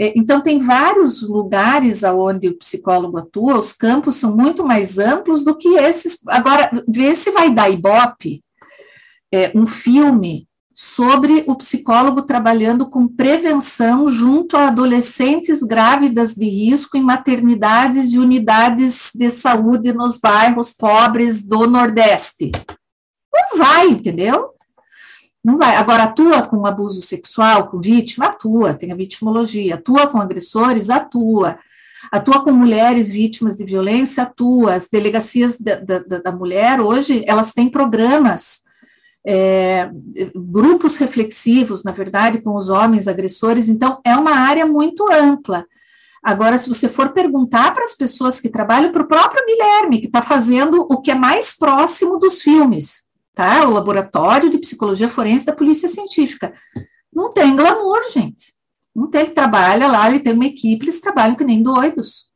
[0.00, 5.44] é, então, tem vários lugares aonde o psicólogo atua, os campos são muito mais amplos
[5.44, 6.18] do que esses.
[6.26, 8.42] Agora, vê se vai dar ibope
[9.32, 16.96] é, um filme sobre o psicólogo trabalhando com prevenção junto a adolescentes grávidas de risco
[16.96, 22.50] em maternidades e unidades de saúde nos bairros pobres do Nordeste.
[23.32, 24.50] Não vai, entendeu?
[25.44, 25.76] Não vai.
[25.76, 28.26] Agora, atua com abuso sexual, com vítima?
[28.26, 29.74] Atua, tem a vitimologia.
[29.74, 30.88] Atua com agressores?
[30.88, 31.58] Atua.
[32.10, 34.22] Atua com mulheres vítimas de violência?
[34.22, 34.74] Atua.
[34.74, 38.60] As delegacias da, da, da mulher, hoje, elas têm programas,
[39.26, 39.90] é,
[40.34, 43.68] grupos reflexivos, na verdade, com os homens agressores.
[43.68, 45.64] Então, é uma área muito ampla.
[46.22, 50.06] Agora, se você for perguntar para as pessoas que trabalham, para o próprio Guilherme, que
[50.06, 53.66] está fazendo o que é mais próximo dos filmes, tá?
[53.66, 56.54] O laboratório de psicologia forense da polícia científica.
[57.12, 58.54] Não tem glamour, gente.
[58.94, 62.28] Não tem, ele trabalha lá, ele tem uma equipe, eles trabalham que nem doidos,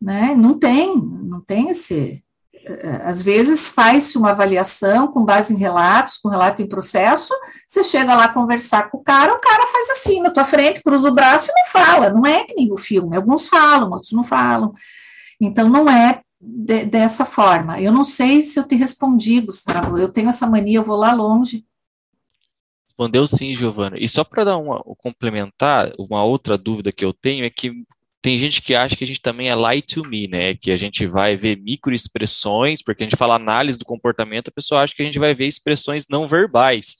[0.00, 0.34] né?
[0.34, 2.22] Não tem, não tem esse.
[2.64, 7.32] Eh, às vezes faz-se uma avaliação com base em relatos, com relato em processo,
[7.66, 11.08] você chega lá conversar com o cara, o cara faz assim na tua frente, cruza
[11.08, 14.22] o braço e não fala, não é que nem o filme, alguns falam, outros não
[14.22, 14.72] falam.
[15.40, 17.80] Então, não é de, dessa forma.
[17.80, 19.98] Eu não sei se eu te respondi, Gustavo.
[19.98, 21.64] Eu tenho essa mania, eu vou lá longe.
[22.86, 23.96] Respondeu sim, Giovana.
[23.98, 27.72] E só para dar uma complementar, uma outra dúvida que eu tenho é que
[28.22, 30.54] tem gente que acha que a gente também é lie to me, né?
[30.54, 34.82] Que a gente vai ver microexpressões, porque a gente fala análise do comportamento, a pessoa
[34.82, 36.96] acha que a gente vai ver expressões não verbais.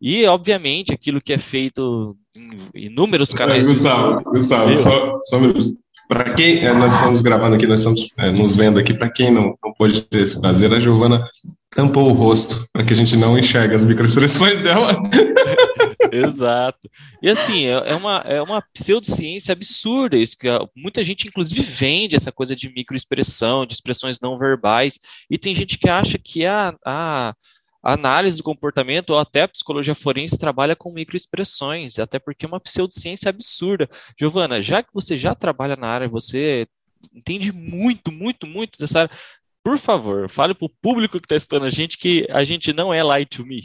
[0.00, 3.66] E, obviamente, aquilo que é feito em inúmeros canais.
[3.66, 5.38] Gustavo, Gustavo, só, só
[6.08, 9.30] para quem é, nós estamos gravando aqui, nós estamos é, nos vendo aqui, para quem
[9.30, 11.26] não, não pôde ter esse prazer, a Giovana
[11.70, 15.00] tampou o rosto para que a gente não enxergue as microexpressões dela.
[16.12, 16.90] Exato.
[17.22, 20.46] E assim, é, é uma, é uma pseudociência absurda isso, que
[20.76, 24.98] muita gente, inclusive, vende essa coisa de microexpressão, de expressões não verbais,
[25.30, 27.34] e tem gente que acha que a, a
[27.82, 32.60] análise do comportamento ou até a psicologia forense trabalha com microexpressões, até porque é uma
[32.60, 33.88] pseudociência absurda.
[34.18, 36.68] Giovana, já que você já trabalha na área, você
[37.12, 39.10] entende muito, muito, muito dessa área,
[39.64, 42.92] por favor, fale para o público que está estudando a gente que a gente não
[42.92, 43.62] é lie to me.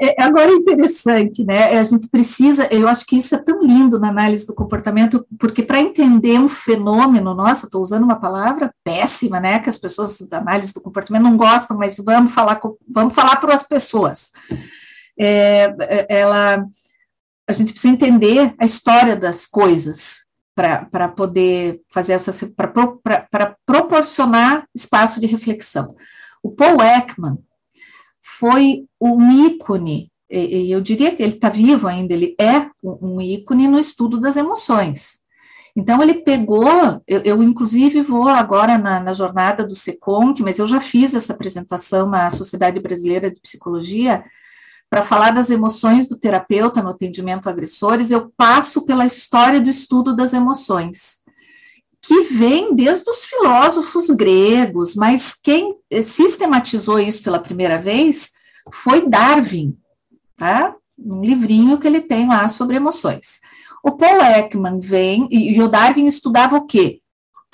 [0.00, 1.76] É, agora é interessante, né?
[1.76, 5.62] A gente precisa, eu acho que isso é tão lindo na análise do comportamento, porque
[5.62, 9.58] para entender um fenômeno, nossa, estou usando uma palavra péssima, né?
[9.58, 13.54] Que as pessoas da análise do comportamento não gostam, mas vamos falar, vamos falar para
[13.54, 14.30] as pessoas.
[15.18, 16.64] É, é, ela,
[17.48, 25.20] a gente precisa entender a história das coisas para poder fazer essa, para proporcionar espaço
[25.20, 25.96] de reflexão.
[26.40, 27.38] O Paul Ekman,
[28.22, 33.68] foi um ícone, e eu diria que ele está vivo ainda, ele é um ícone
[33.68, 35.22] no estudo das emoções.
[35.74, 40.66] Então, ele pegou, eu, eu inclusive vou agora na, na, jornada do SECONT, mas eu
[40.66, 44.22] já fiz essa apresentação na Sociedade Brasileira de Psicologia,
[44.90, 49.70] para falar das emoções do terapeuta no atendimento a agressores, eu passo pela história do
[49.70, 51.21] estudo das emoções.
[52.02, 58.32] Que vem desde os filósofos gregos, mas quem eh, sistematizou isso pela primeira vez
[58.72, 59.78] foi Darwin,
[60.36, 60.74] tá?
[60.98, 63.40] Um livrinho que ele tem lá sobre emoções.
[63.84, 67.00] O Paul Ekman vem, e, o Darwin estudava o quê?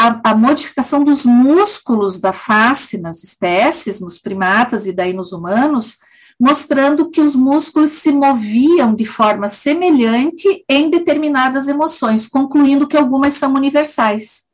[0.00, 5.98] A, a, modificação dos músculos da face nas espécies, nos primatas e daí nos humanos,
[6.38, 13.34] mostrando que os músculos se moviam de forma semelhante em determinadas emoções, concluindo que algumas
[13.34, 14.46] são universais.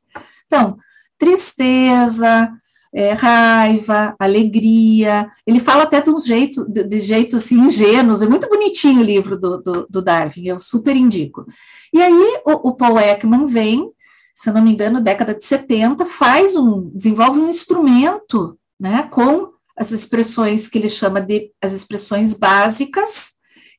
[0.46, 0.78] Então,
[1.18, 2.50] tristeza,
[2.94, 5.28] é, raiva, alegria.
[5.44, 8.22] Ele fala até de um jeito, de, de jeito assim, ingênuos.
[8.22, 11.44] É muito bonitinho o livro do, do, do Darwin, eu super indico.
[11.92, 13.90] E aí o, o, Paul Ekman vem,
[14.32, 19.53] se eu não me engano, década de 70, faz um, desenvolve um instrumento, né, com
[19.76, 23.32] as expressões que ele chama de as expressões básicas,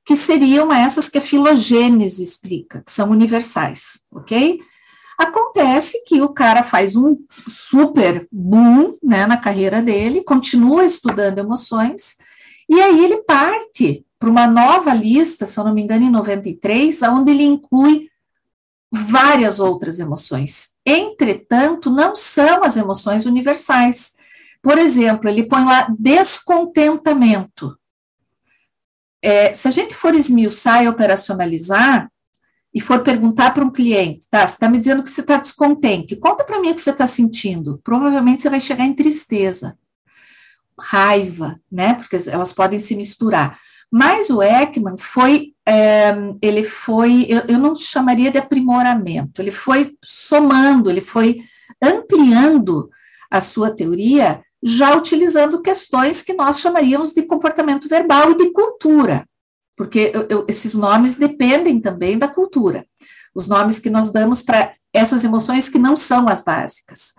[0.05, 4.59] que seriam essas que a filogênese explica, que são universais, ok?
[5.17, 12.17] Acontece que o cara faz um super boom né, na carreira dele, continua estudando emoções,
[12.69, 17.01] e aí ele parte para uma nova lista, se eu não me engano, em 93,
[17.03, 18.09] onde ele inclui
[18.91, 20.69] várias outras emoções.
[20.85, 24.14] Entretanto, não são as emoções universais.
[24.65, 27.77] Por exemplo, ele põe lá descontentamento.
[29.21, 32.11] É, se a gente for esmiuçar e operacionalizar,
[32.73, 36.15] e for perguntar para um cliente, tá, você está me dizendo que você está descontente,
[36.15, 37.79] conta para mim o que você está sentindo.
[37.83, 39.77] Provavelmente você vai chegar em tristeza,
[40.79, 43.59] raiva, né, porque elas podem se misturar.
[43.91, 49.95] Mas o Ekman foi, é, ele foi, eu, eu não chamaria de aprimoramento, ele foi
[50.03, 51.39] somando, ele foi
[51.79, 52.89] ampliando
[53.29, 59.23] a sua teoria já utilizando questões que nós chamaríamos de comportamento verbal e de cultura,
[59.77, 62.83] porque eu, eu, esses nomes dependem também da cultura,
[63.35, 67.13] os nomes que nós damos para essas emoções que não são as básicas.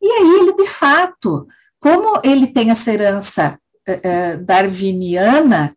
[0.00, 1.48] E aí ele, de fato,
[1.80, 5.76] como ele tem essa herança eh, eh, darwiniana,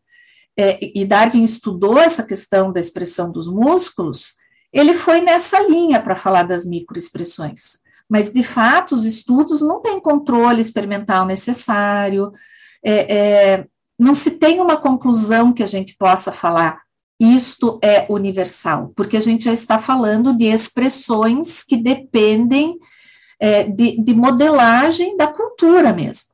[0.55, 4.35] eh, e Darwin estudou essa questão da expressão dos músculos,
[4.71, 7.79] ele foi nessa linha para falar das microexpressões
[8.11, 12.29] mas de fato os estudos não têm controle experimental necessário,
[12.83, 16.81] é, é, não se tem uma conclusão que a gente possa falar
[17.17, 22.77] isto é universal, porque a gente já está falando de expressões que dependem
[23.39, 26.31] é, de, de, modelagem da cultura mesmo.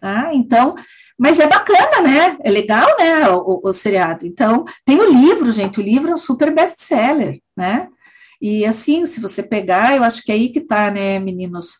[0.00, 0.30] Tá?
[0.34, 0.74] Então,
[1.16, 2.36] mas é bacana, né?
[2.40, 3.28] É legal, né?
[3.28, 4.26] O, o, o seriado.
[4.26, 5.78] Então, tem o livro, gente.
[5.78, 7.88] O livro é um super best-seller, né?
[8.40, 11.78] E assim, se você pegar, eu acho que é aí que tá, né, meninos?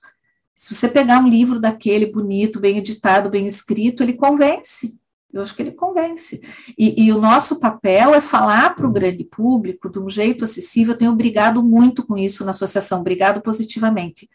[0.57, 4.99] Se você pegar um livro daquele bonito, bem editado, bem escrito, ele convence.
[5.33, 6.41] Eu acho que ele convence.
[6.77, 10.95] E, e o nosso papel é falar para o grande público de um jeito acessível.
[10.95, 14.29] Eu tenho brigado muito com isso na associação, brigado positivamente.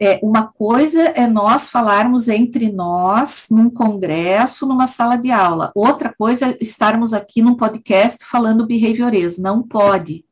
[0.00, 5.70] É, uma coisa é nós falarmos entre nós, num congresso, numa sala de aula.
[5.74, 9.42] Outra coisa é estarmos aqui num podcast falando behaviorismo.
[9.42, 10.24] Não pode.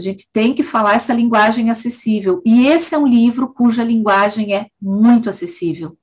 [0.00, 2.42] A gente tem que falar essa linguagem acessível.
[2.44, 5.96] E esse é um livro cuja linguagem é muito acessível.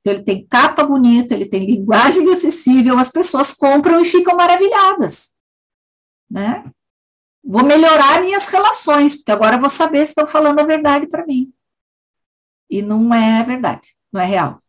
[0.00, 5.34] Então, ele tem capa bonita, ele tem linguagem acessível, as pessoas compram e ficam maravilhadas.
[6.30, 6.64] Né?
[7.44, 11.52] Vou melhorar minhas relações, porque agora vou saber se estão falando a verdade para mim.
[12.70, 14.62] E não é verdade, não é real.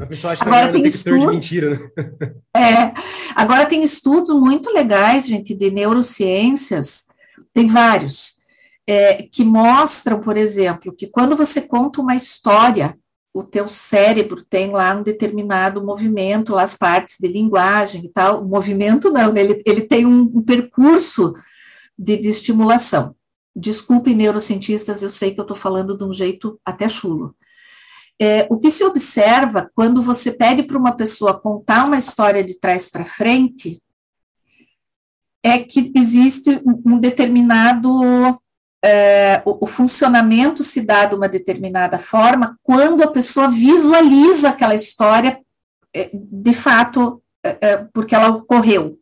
[0.00, 2.34] A pessoa acha agora que tem estudo, de mentira, né?
[2.56, 2.92] É,
[3.34, 7.04] agora tem estudos muito legais, gente, de neurociências,
[7.52, 8.40] tem vários,
[8.86, 12.98] é, que mostram, por exemplo, que quando você conta uma história,
[13.32, 18.42] o teu cérebro tem lá um determinado movimento, lá as partes de linguagem e tal,
[18.42, 21.34] o movimento não, ele, ele tem um, um percurso
[21.98, 23.14] de, de estimulação.
[23.56, 27.34] Desculpem, neurocientistas, eu sei que eu estou falando de um jeito até chulo.
[28.20, 32.58] É, o que se observa quando você pede para uma pessoa contar uma história de
[32.58, 33.82] trás para frente
[35.42, 37.90] é que existe um determinado.
[38.86, 44.74] É, o, o, funcionamento se dá de uma determinada forma quando a pessoa visualiza aquela
[44.74, 45.40] história
[45.94, 48.98] é, de fato, é, é, porque ela ocorreu.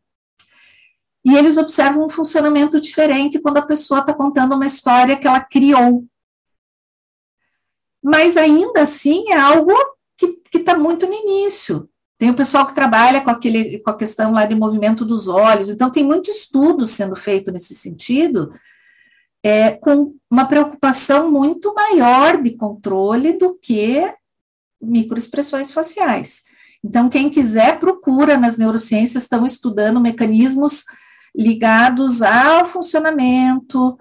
[1.24, 5.40] E eles observam um funcionamento diferente quando a pessoa está contando uma história que ela
[5.40, 6.04] criou
[8.02, 9.72] mas ainda assim é algo
[10.16, 11.88] que está muito no início.
[12.18, 15.68] Tem o pessoal que trabalha com, aquele, com a questão lá de movimento dos olhos,
[15.68, 18.52] então tem muito estudo sendo feito nesse sentido,
[19.42, 24.08] é, com uma preocupação muito maior de controle do que
[24.80, 26.42] microexpressões faciais.
[26.84, 30.84] Então, quem quiser, procura nas neurociências, estão estudando mecanismos
[31.34, 33.96] ligados ao funcionamento,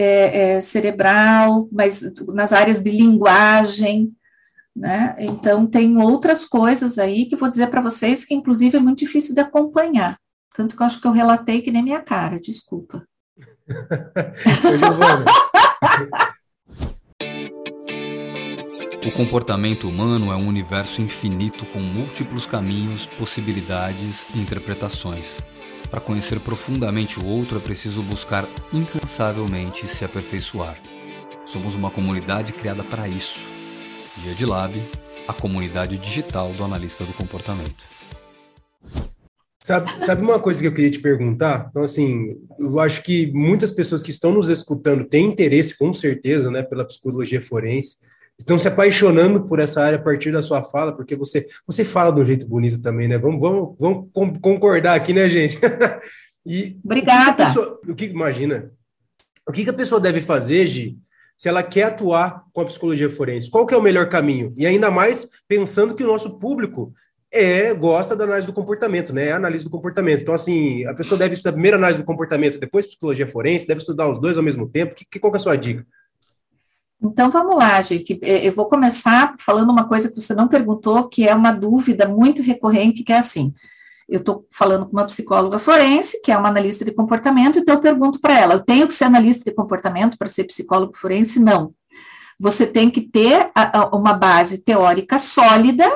[0.00, 4.12] é, é, cerebral, mas nas áreas de linguagem,
[4.74, 5.16] né?
[5.18, 9.34] Então, tem outras coisas aí que vou dizer para vocês que, inclusive, é muito difícil
[9.34, 10.16] de acompanhar.
[10.54, 13.04] Tanto que eu acho que eu relatei que nem minha cara, desculpa.
[19.04, 25.38] o comportamento humano é um universo infinito com múltiplos caminhos, possibilidades e interpretações.
[25.90, 30.76] Para conhecer profundamente o outro é preciso buscar incansavelmente se aperfeiçoar.
[31.46, 33.40] Somos uma comunidade criada para isso.
[34.18, 34.74] Dia de Lab,
[35.26, 37.84] a comunidade digital do analista do comportamento.
[39.62, 41.68] Sabe, sabe uma coisa que eu queria te perguntar?
[41.70, 46.50] Então, assim, eu acho que muitas pessoas que estão nos escutando têm interesse, com certeza,
[46.50, 47.96] né, pela psicologia forense,
[48.38, 52.12] estão se apaixonando por essa área a partir da sua fala, porque você, você fala
[52.12, 53.18] de um jeito bonito também, né?
[53.18, 55.58] Vamos, vamos, vamos concordar aqui, né, gente?
[56.46, 57.32] e Obrigada.
[57.32, 58.70] O que, pessoa, o que imagina?
[59.46, 60.98] O que, que a pessoa deve fazer, Gi,
[61.36, 63.50] se ela quer atuar com a psicologia forense?
[63.50, 64.52] Qual que é o melhor caminho?
[64.56, 66.92] E ainda mais pensando que o nosso público
[67.32, 69.26] é gosta da análise do comportamento, né?
[69.26, 70.22] É análise do comportamento.
[70.22, 74.08] Então, assim, a pessoa deve estudar primeiro análise do comportamento, depois psicologia forense, deve estudar
[74.08, 74.94] os dois ao mesmo tempo.
[74.94, 75.84] Que, que, qual que é a sua dica?
[77.00, 78.18] Então vamos lá, gente.
[78.22, 82.08] É, eu vou começar falando uma coisa que você não perguntou, que é uma dúvida
[82.08, 83.54] muito recorrente, que é assim:
[84.08, 87.80] eu estou falando com uma psicóloga forense, que é uma analista de comportamento, então eu
[87.80, 91.38] pergunto para ela: eu tenho que ser analista de comportamento para ser psicólogo forense?
[91.38, 91.72] Não.
[92.40, 93.50] Você tem que ter
[93.92, 95.88] uma base teórica sólida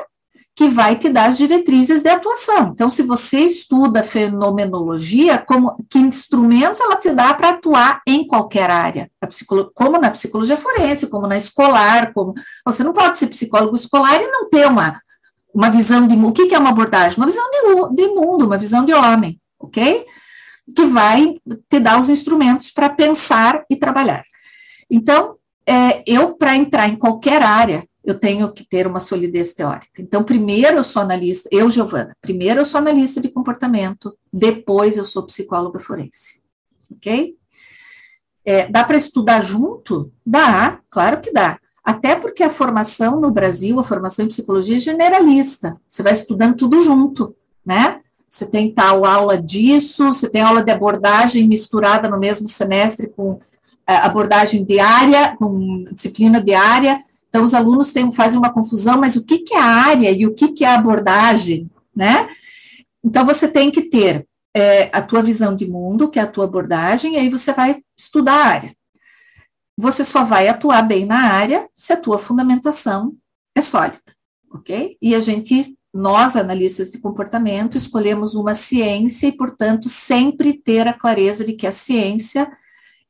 [0.55, 2.71] que vai te dar as diretrizes de atuação.
[2.73, 8.69] Então, se você estuda fenomenologia, como, que instrumentos ela te dá para atuar em qualquer
[8.69, 9.09] área,
[9.73, 14.27] como na psicologia forense, como na escolar, como você não pode ser psicólogo escolar e
[14.27, 15.01] não ter uma,
[15.53, 17.17] uma visão de o que, que é uma abordagem?
[17.17, 20.05] Uma visão de, de mundo, uma visão de homem, ok?
[20.75, 21.35] Que vai
[21.67, 24.23] te dar os instrumentos para pensar e trabalhar.
[24.87, 25.35] Então,
[25.65, 30.01] é, eu, para entrar em qualquer área, eu tenho que ter uma solidez teórica.
[30.01, 35.05] Então, primeiro eu sou analista, eu, Giovana, primeiro eu sou analista de comportamento, depois eu
[35.05, 36.41] sou psicóloga forense.
[36.91, 37.35] Ok?
[38.45, 40.11] É, dá para estudar junto?
[40.25, 41.57] Dá, claro que dá.
[41.81, 45.79] Até porque a formação no Brasil, a formação em psicologia é generalista.
[45.87, 47.35] Você vai estudando tudo junto,
[47.65, 48.01] né?
[48.27, 53.39] Você tem tal aula disso, você tem aula de abordagem misturada no mesmo semestre com
[53.87, 56.99] é, abordagem diária, com disciplina diária
[57.33, 60.27] então, os alunos têm, fazem uma confusão, mas o que, que é a área e
[60.27, 62.29] o que, que é a abordagem, né?
[63.03, 66.45] Então, você tem que ter é, a tua visão de mundo, que é a tua
[66.45, 68.75] abordagem, e aí você vai estudar a área.
[69.75, 73.15] Você só vai atuar bem na área se a tua fundamentação
[73.55, 74.13] é sólida,
[74.53, 74.95] ok?
[75.01, 80.93] E a gente, nós, analistas de comportamento, escolhemos uma ciência e, portanto, sempre ter a
[80.93, 82.47] clareza de que a ciência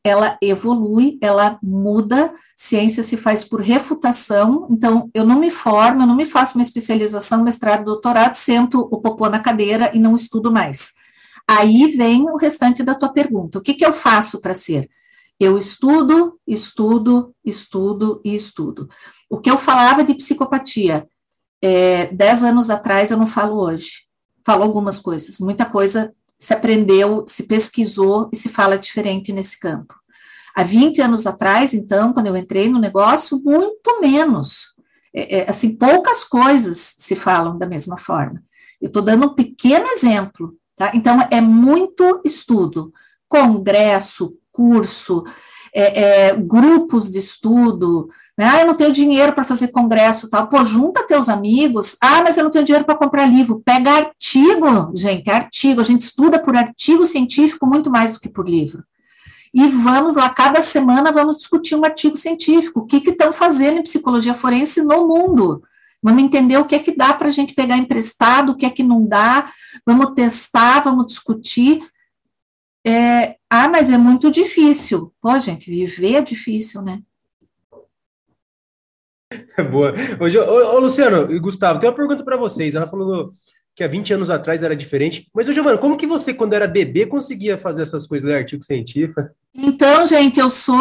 [0.03, 6.07] ela evolui, ela muda, ciência se faz por refutação, então eu não me formo, eu
[6.07, 10.51] não me faço uma especialização, mestrado, doutorado, sento o popô na cadeira e não estudo
[10.51, 10.91] mais.
[11.47, 14.89] Aí vem o restante da tua pergunta, o que, que eu faço para ser?
[15.39, 18.87] Eu estudo, estudo, estudo e estudo.
[19.29, 21.07] O que eu falava de psicopatia
[21.61, 24.03] é, dez anos atrás, eu não falo hoje.
[24.45, 29.95] Falo algumas coisas, muita coisa se aprendeu, se pesquisou e se fala diferente nesse campo.
[30.53, 34.73] Há 20 anos atrás, então, quando eu entrei no negócio, muito menos.
[35.15, 38.43] É, é, assim, poucas coisas se falam da mesma forma.
[38.81, 40.91] Eu estou dando um pequeno exemplo, tá?
[40.93, 42.91] Então, é muito estudo,
[43.29, 45.23] congresso, curso,
[45.73, 48.49] é, é, grupos de estudo, né?
[48.51, 50.47] Ah, eu não tenho dinheiro para fazer congresso tal.
[50.47, 51.95] Pô, junta teus amigos.
[52.01, 53.61] Ah, mas eu não tenho dinheiro para comprar livro.
[53.63, 55.81] Pega artigo, gente, artigo.
[55.81, 58.83] A gente estuda por artigo científico muito mais do que por livro.
[59.53, 62.79] E vamos lá, cada semana vamos discutir um artigo científico.
[62.79, 65.61] O que estão fazendo em psicologia forense no mundo?
[66.01, 68.69] Vamos entender o que é que dá para a gente pegar emprestado, o que é
[68.69, 69.47] que não dá,
[69.85, 71.81] vamos testar, vamos discutir.
[72.85, 75.13] É, ah, mas é muito difícil.
[75.21, 76.99] Pô, gente, viver é difícil, né?
[79.71, 79.93] Boa.
[80.19, 82.75] Hoje, ô, ô, Luciano e Gustavo, tem uma pergunta para vocês.
[82.75, 83.33] Ela falou
[83.75, 85.27] que há 20 anos atrás era diferente.
[85.33, 88.63] Mas, ô, Giovana, como que você, quando era bebê, conseguia fazer essas coisas de artigo
[88.63, 89.21] científico?
[89.55, 90.75] Então, gente, eu sou,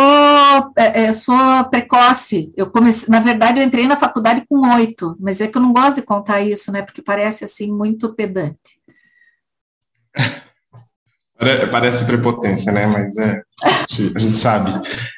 [0.74, 1.36] é, é sou
[1.68, 2.54] precoce.
[2.56, 5.74] Eu comecei, na verdade, eu entrei na faculdade com oito, mas é que eu não
[5.74, 6.80] gosto de contar isso, né?
[6.80, 8.80] Porque parece assim muito pedante.
[11.70, 12.86] Parece prepotência, né?
[12.86, 14.72] Mas é, a gente sabe,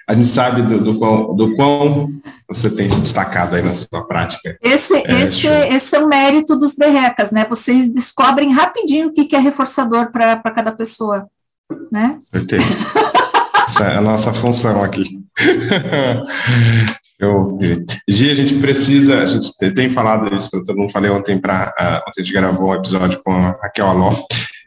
[0.09, 2.09] a gente sabe do, do, quão, do quão
[2.49, 4.57] você tem se destacado aí na sua prática.
[4.63, 7.47] Esse, é, esse, esse é o mérito dos berrecas, né?
[7.49, 11.27] Vocês descobrem rapidinho o que, que é reforçador para cada pessoa,
[11.93, 12.19] né?
[12.33, 12.65] Certeza.
[13.65, 15.05] Essa é a nossa função aqui.
[17.19, 17.57] Eu,
[18.09, 22.09] Gi, a gente precisa, a gente tem falado isso, eu não falei ontem para uh,
[22.09, 24.25] ontem a gente gravou um episódio com a Raquel Aló,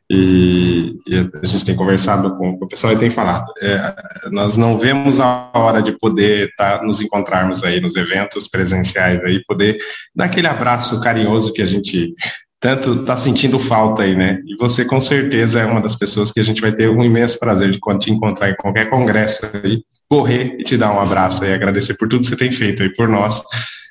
[0.09, 3.51] e, e, a gente tem conversado com, o pessoal e tem falado.
[3.61, 3.95] É,
[4.31, 9.43] nós não vemos a hora de poder tá, nos encontrarmos aí nos eventos presenciais aí,
[9.45, 9.77] poder
[10.15, 12.13] dar aquele abraço carinhoso que a gente
[12.59, 14.39] tanto está sentindo falta aí, né?
[14.47, 17.37] E você com certeza é uma das pessoas que a gente vai ter um imenso
[17.37, 21.53] prazer de te encontrar em qualquer congresso aí, correr e te dar um abraço e
[21.53, 23.43] agradecer por tudo que você tem feito aí por nós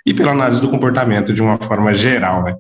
[0.05, 2.57] e pela análise do comportamento de uma forma geral, né?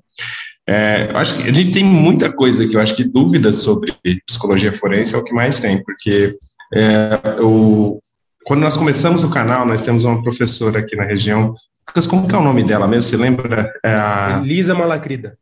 [0.69, 3.97] É, eu acho que a gente tem muita coisa que eu acho que dúvidas sobre
[4.27, 6.37] psicologia forense é o que mais tem, porque
[6.75, 8.01] é, eu,
[8.45, 11.55] quando nós começamos o canal, nós temos uma professora aqui na região,
[11.89, 13.05] Lucas, como que é o nome dela mesmo?
[13.05, 13.73] Você lembra?
[13.85, 14.41] É a...
[14.45, 15.39] Elisa Malacrida.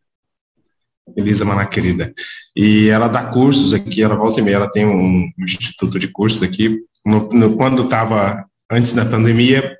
[1.16, 2.12] Elisa Malacrida.
[2.56, 6.42] E ela dá cursos aqui, ela volta e meia, ela tem um, instituto de cursos
[6.42, 6.80] aqui.
[7.04, 9.76] No, no, quando estava antes da pandemia,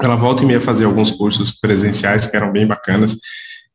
[0.00, 3.16] ela volta e meia fazer alguns cursos presenciais que eram bem bacanas.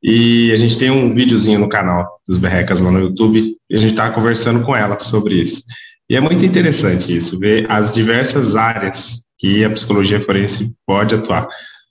[0.03, 3.79] E a gente tem um videozinho no canal dos Berrecas lá no YouTube, e a
[3.79, 5.61] gente está conversando com ela sobre isso.
[6.09, 11.47] E é muito interessante isso, ver as diversas áreas que a psicologia forense pode atuar.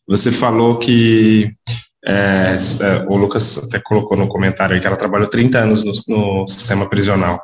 [0.06, 1.50] Você falou que
[2.04, 5.92] é, é o Lucas até colocou no comentário aí que ela trabalhou 30 anos no,
[6.08, 7.40] no sistema prisional.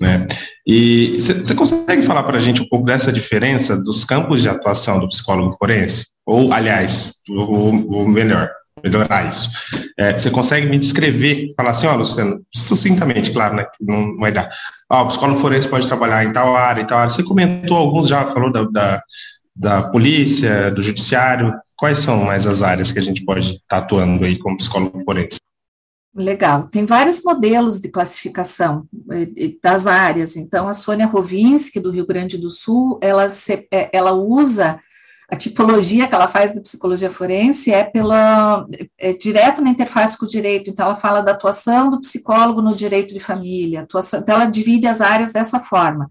[0.00, 0.26] Né?
[0.66, 4.98] E você consegue falar para a gente um pouco dessa diferença dos campos de atuação
[5.00, 6.06] do psicólogo forense?
[6.26, 8.50] Ou, aliás, o melhor,
[8.82, 9.50] melhorar isso.
[9.98, 14.32] É, você consegue me descrever, falar assim, ó, Luciano, sucintamente, claro, né, que não vai
[14.32, 14.50] dar.
[14.90, 17.10] Ó, o psicólogo forense pode trabalhar em tal área, em tal área.
[17.10, 19.02] Você comentou alguns já, falou da, da,
[19.54, 21.52] da polícia, do judiciário.
[21.76, 25.02] Quais são mais as áreas que a gente pode estar tá atuando aí como psicólogo
[25.04, 25.38] forense?
[26.14, 26.68] Legal.
[26.68, 30.36] Tem vários modelos de classificação eh, das áreas.
[30.36, 34.80] Então, a Sônia Rovinski, do Rio Grande do Sul, ela, se, eh, ela usa
[35.30, 38.66] a tipologia que ela faz da psicologia forense é pela
[38.96, 40.70] é direto na interface com o direito.
[40.70, 43.82] Então, ela fala da atuação do psicólogo no direito de família.
[43.82, 46.10] Atuação, então, ela divide as áreas dessa forma.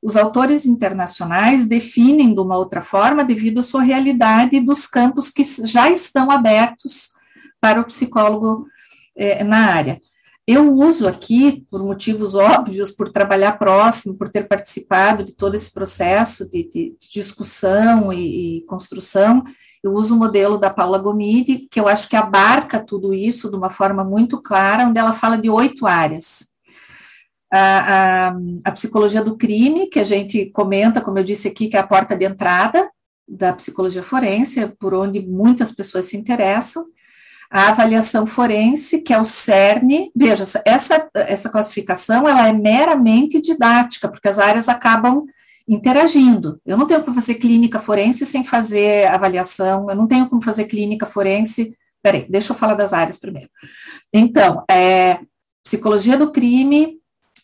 [0.00, 5.42] Os autores internacionais definem de uma outra forma devido à sua realidade dos campos que
[5.42, 7.12] já estão abertos
[7.60, 8.66] para o psicólogo
[9.16, 10.00] é, na área.
[10.46, 15.72] Eu uso aqui, por motivos óbvios, por trabalhar próximo, por ter participado de todo esse
[15.72, 19.44] processo de, de, de discussão e, e, construção,
[19.84, 23.56] eu uso o modelo da Paula Gomide, que eu acho que abarca tudo isso de
[23.56, 26.48] uma forma muito clara, onde ela fala de oito áreas.
[27.52, 31.76] A, a, a psicologia do crime, que a gente comenta, como eu disse aqui, que
[31.76, 32.90] é a porta de entrada
[33.28, 36.84] da psicologia forense, por onde muitas pessoas se interessam
[37.52, 40.10] a avaliação forense, que é o CERN.
[40.16, 45.26] Veja, essa, essa classificação ela é meramente didática, porque as áreas acabam
[45.68, 46.58] interagindo.
[46.64, 50.64] Eu não tenho como fazer clínica forense sem fazer avaliação, eu não tenho como fazer
[50.64, 51.76] clínica forense.
[52.02, 53.50] Peraí, deixa eu falar das áreas primeiro.
[54.10, 55.20] Então, é,
[55.62, 56.96] psicologia do crime,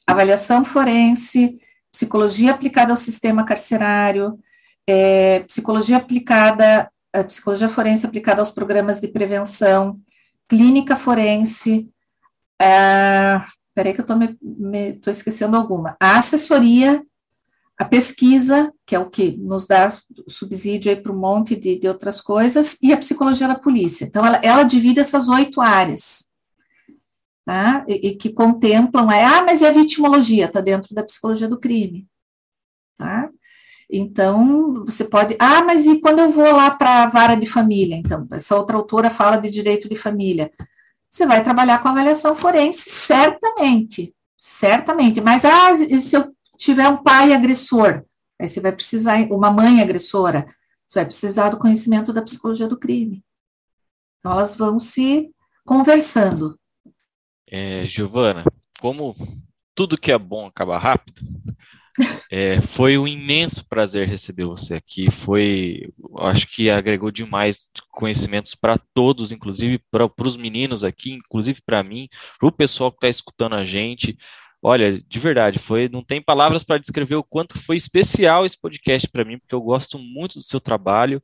[0.06, 1.61] avaliação forense,
[1.92, 4.38] psicologia aplicada ao sistema carcerário,
[4.88, 10.00] é, psicologia aplicada a psicologia forense aplicada aos programas de prevenção,
[10.46, 11.88] clínica forense,
[12.61, 13.40] é,
[13.74, 14.06] peraí que eu
[14.94, 17.02] estou esquecendo alguma, a assessoria,
[17.78, 19.88] a pesquisa, que é o que nos dá
[20.26, 24.04] subsídio para um monte de, de, outras coisas, e a psicologia da polícia.
[24.04, 26.28] Então, ela, ela divide essas oito áreas,
[27.44, 27.84] tá?
[27.86, 30.46] E, e, que contemplam, é, ah, mas e a vitimologia?
[30.46, 32.04] Está dentro da psicologia do crime,
[32.96, 33.30] tá?
[33.91, 35.34] Então, você pode.
[35.39, 37.97] Ah, mas e quando eu vou lá para a vara de família?
[37.97, 40.51] Então, essa outra autora fala de direito de família.
[41.09, 44.14] Você vai trabalhar com avaliação forense, certamente.
[44.36, 45.22] Certamente.
[45.22, 48.05] Mas, ah, se eu tiver um pai agressor,
[48.39, 50.47] aí você vai precisar, uma mãe agressora,
[50.86, 53.24] você vai precisar do conhecimento da psicologia do crime.
[54.18, 55.30] Então, elas vão se
[55.64, 56.59] conversando.
[57.51, 58.45] É, Giovana,
[58.80, 59.16] como
[59.74, 61.22] tudo que é bom acaba rápido,
[62.30, 65.11] é, foi um imenso prazer receber você aqui.
[65.11, 65.88] Foi,
[66.18, 72.09] acho que agregou demais conhecimentos para todos, inclusive para os meninos aqui, inclusive para mim,
[72.38, 74.16] para o pessoal que está escutando a gente.
[74.62, 79.09] Olha, de verdade, foi, não tem palavras para descrever o quanto foi especial esse podcast
[79.09, 81.22] para mim, porque eu gosto muito do seu trabalho.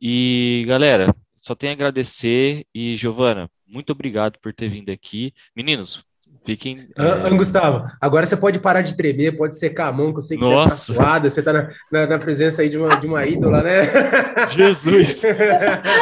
[0.00, 5.34] E galera, só tenho a agradecer e Giovana, muito obrigado por ter vindo aqui.
[5.54, 6.04] Meninos,
[6.44, 6.76] Fiquem.
[6.96, 7.30] Ah, é...
[7.30, 10.42] Gustavo, agora você pode parar de tremer, pode secar a mão, que eu sei que
[10.42, 10.70] tá Nossa.
[10.70, 13.82] tá suada, você tá na, na, na, presença aí de uma, de uma ídola, né?
[14.50, 15.22] Jesus!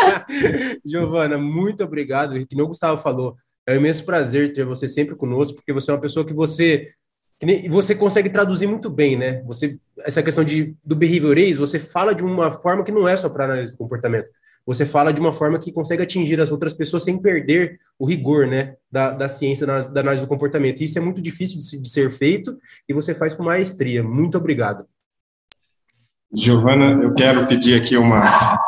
[0.84, 2.34] Giovana, muito obrigado.
[2.46, 5.90] Que nem o Gustavo falou, é um imenso prazer ter você sempre conosco, porque você
[5.90, 6.88] é uma pessoa que você
[7.38, 9.42] que nem, você consegue traduzir muito bem, né?
[9.44, 13.28] Você essa questão de, do behaviorês, você fala de uma forma que não é só
[13.28, 14.28] para análise de comportamento.
[14.70, 18.46] Você fala de uma forma que consegue atingir as outras pessoas sem perder o rigor
[18.46, 20.80] né, da, da ciência da, da análise do comportamento.
[20.80, 22.56] Isso é muito difícil de, de ser feito
[22.88, 24.00] e você faz com maestria.
[24.00, 24.84] Muito obrigado.
[26.32, 28.60] Giovana, eu quero pedir aqui uma.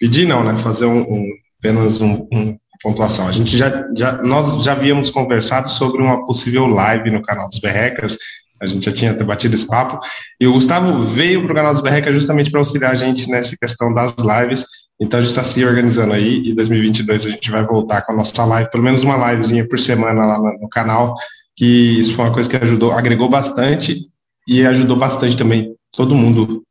[0.00, 0.56] Pedir não, né?
[0.56, 1.30] Fazer um, um
[1.60, 3.28] apenas um, um pontuação.
[3.28, 7.60] A gente já, já, nós já havíamos conversado sobre uma possível live no canal dos
[7.60, 8.18] Berrecas,
[8.60, 10.04] a gente já tinha batido esse papo,
[10.40, 13.56] e o Gustavo veio para o canal dos Berrecas justamente para auxiliar a gente nessa
[13.56, 14.66] questão das lives,
[15.00, 18.12] então a gente está se organizando aí, e em 2022 a gente vai voltar com
[18.12, 21.14] a nossa live, pelo menos uma livezinha por semana lá no, no canal,
[21.54, 23.98] que isso foi uma coisa que ajudou, agregou bastante,
[24.46, 26.62] e ajudou bastante também todo mundo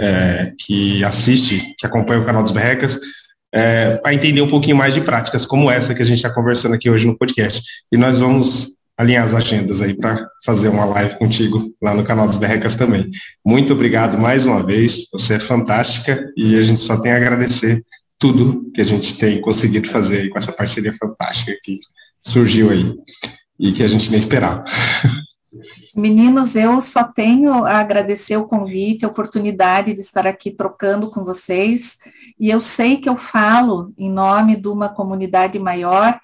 [0.00, 2.98] é, que assiste, que acompanha o canal dos Berrecas,
[3.52, 6.74] é, para entender um pouquinho mais de práticas como essa que a gente está conversando
[6.74, 7.62] aqui hoje no podcast.
[7.92, 12.26] E nós vamos alinhar as agendas aí para fazer uma live contigo lá no canal
[12.26, 13.10] dos Berrecas também.
[13.44, 17.84] Muito obrigado mais uma vez, você é fantástica e a gente só tem a agradecer
[18.18, 21.76] tudo que a gente tem conseguido fazer com essa parceria fantástica que
[22.22, 22.94] surgiu aí
[23.58, 24.64] e que a gente nem esperava.
[25.94, 31.22] Meninos, eu só tenho a agradecer o convite, a oportunidade de estar aqui trocando com
[31.22, 31.98] vocês,
[32.38, 36.18] e eu sei que eu falo em nome de uma comunidade maior,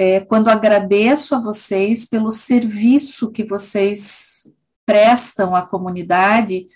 [0.00, 4.48] é, quando agradeço a vocês pelo serviço que vocês
[4.86, 6.66] prestam à comunidade,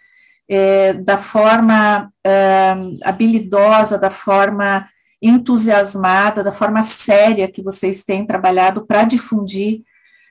[0.49, 4.85] é, da forma é, habilidosa, da forma
[5.23, 9.83] entusiasmada, da forma séria que vocês têm trabalhado para difundir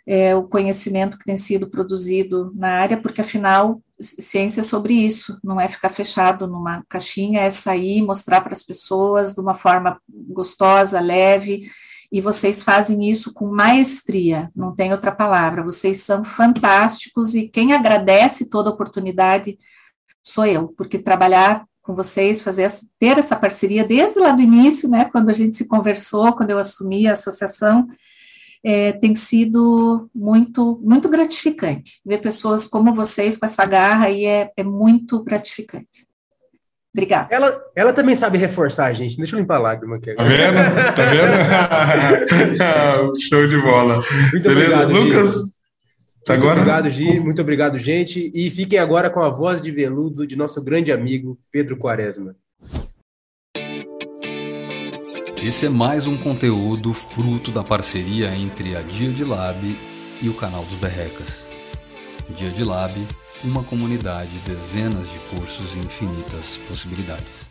[0.06, 5.40] é, o conhecimento que tem sido produzido na área, porque afinal, ciência é sobre isso,
[5.42, 9.98] não é ficar fechado numa caixinha, é sair, mostrar para as pessoas de uma forma
[10.10, 11.70] gostosa, leve,
[12.12, 17.74] e vocês fazem isso com maestria, não tem outra palavra, vocês são fantásticos e quem
[17.74, 19.58] agradece toda oportunidade
[20.22, 25.06] sou eu, porque trabalhar com vocês, fazer ter essa parceria desde lá do início, né,
[25.06, 27.88] quando a gente se conversou, quando eu assumi a associação,
[28.64, 32.00] é, tem sido muito, muito gratificante.
[32.06, 36.11] Ver pessoas como vocês com essa garra aí é, é muito gratificante.
[36.94, 37.34] Obrigada.
[37.34, 39.18] Ela, ela também sabe reforçar, gente.
[39.18, 40.14] Deixa eu limpar a lágrima aqui.
[40.14, 40.94] Tá vendo?
[40.94, 43.14] Tá vendo?
[43.30, 44.04] Show de bola.
[44.34, 44.84] Muito Beleza?
[44.84, 45.36] obrigado, Lucas.
[45.36, 46.60] Muito agora?
[46.60, 47.20] obrigado, Gi.
[47.20, 48.30] Muito obrigado, gente.
[48.36, 52.36] E fiquem agora com a voz de veludo de nosso grande amigo Pedro Quaresma.
[55.42, 59.76] Esse é mais um conteúdo fruto da parceria entre a Dia de Lab
[60.22, 61.50] e o canal dos Berrecas.
[62.38, 62.94] Dia de Lab,
[63.44, 67.51] uma comunidade, dezenas de cursos e infinitas possibilidades.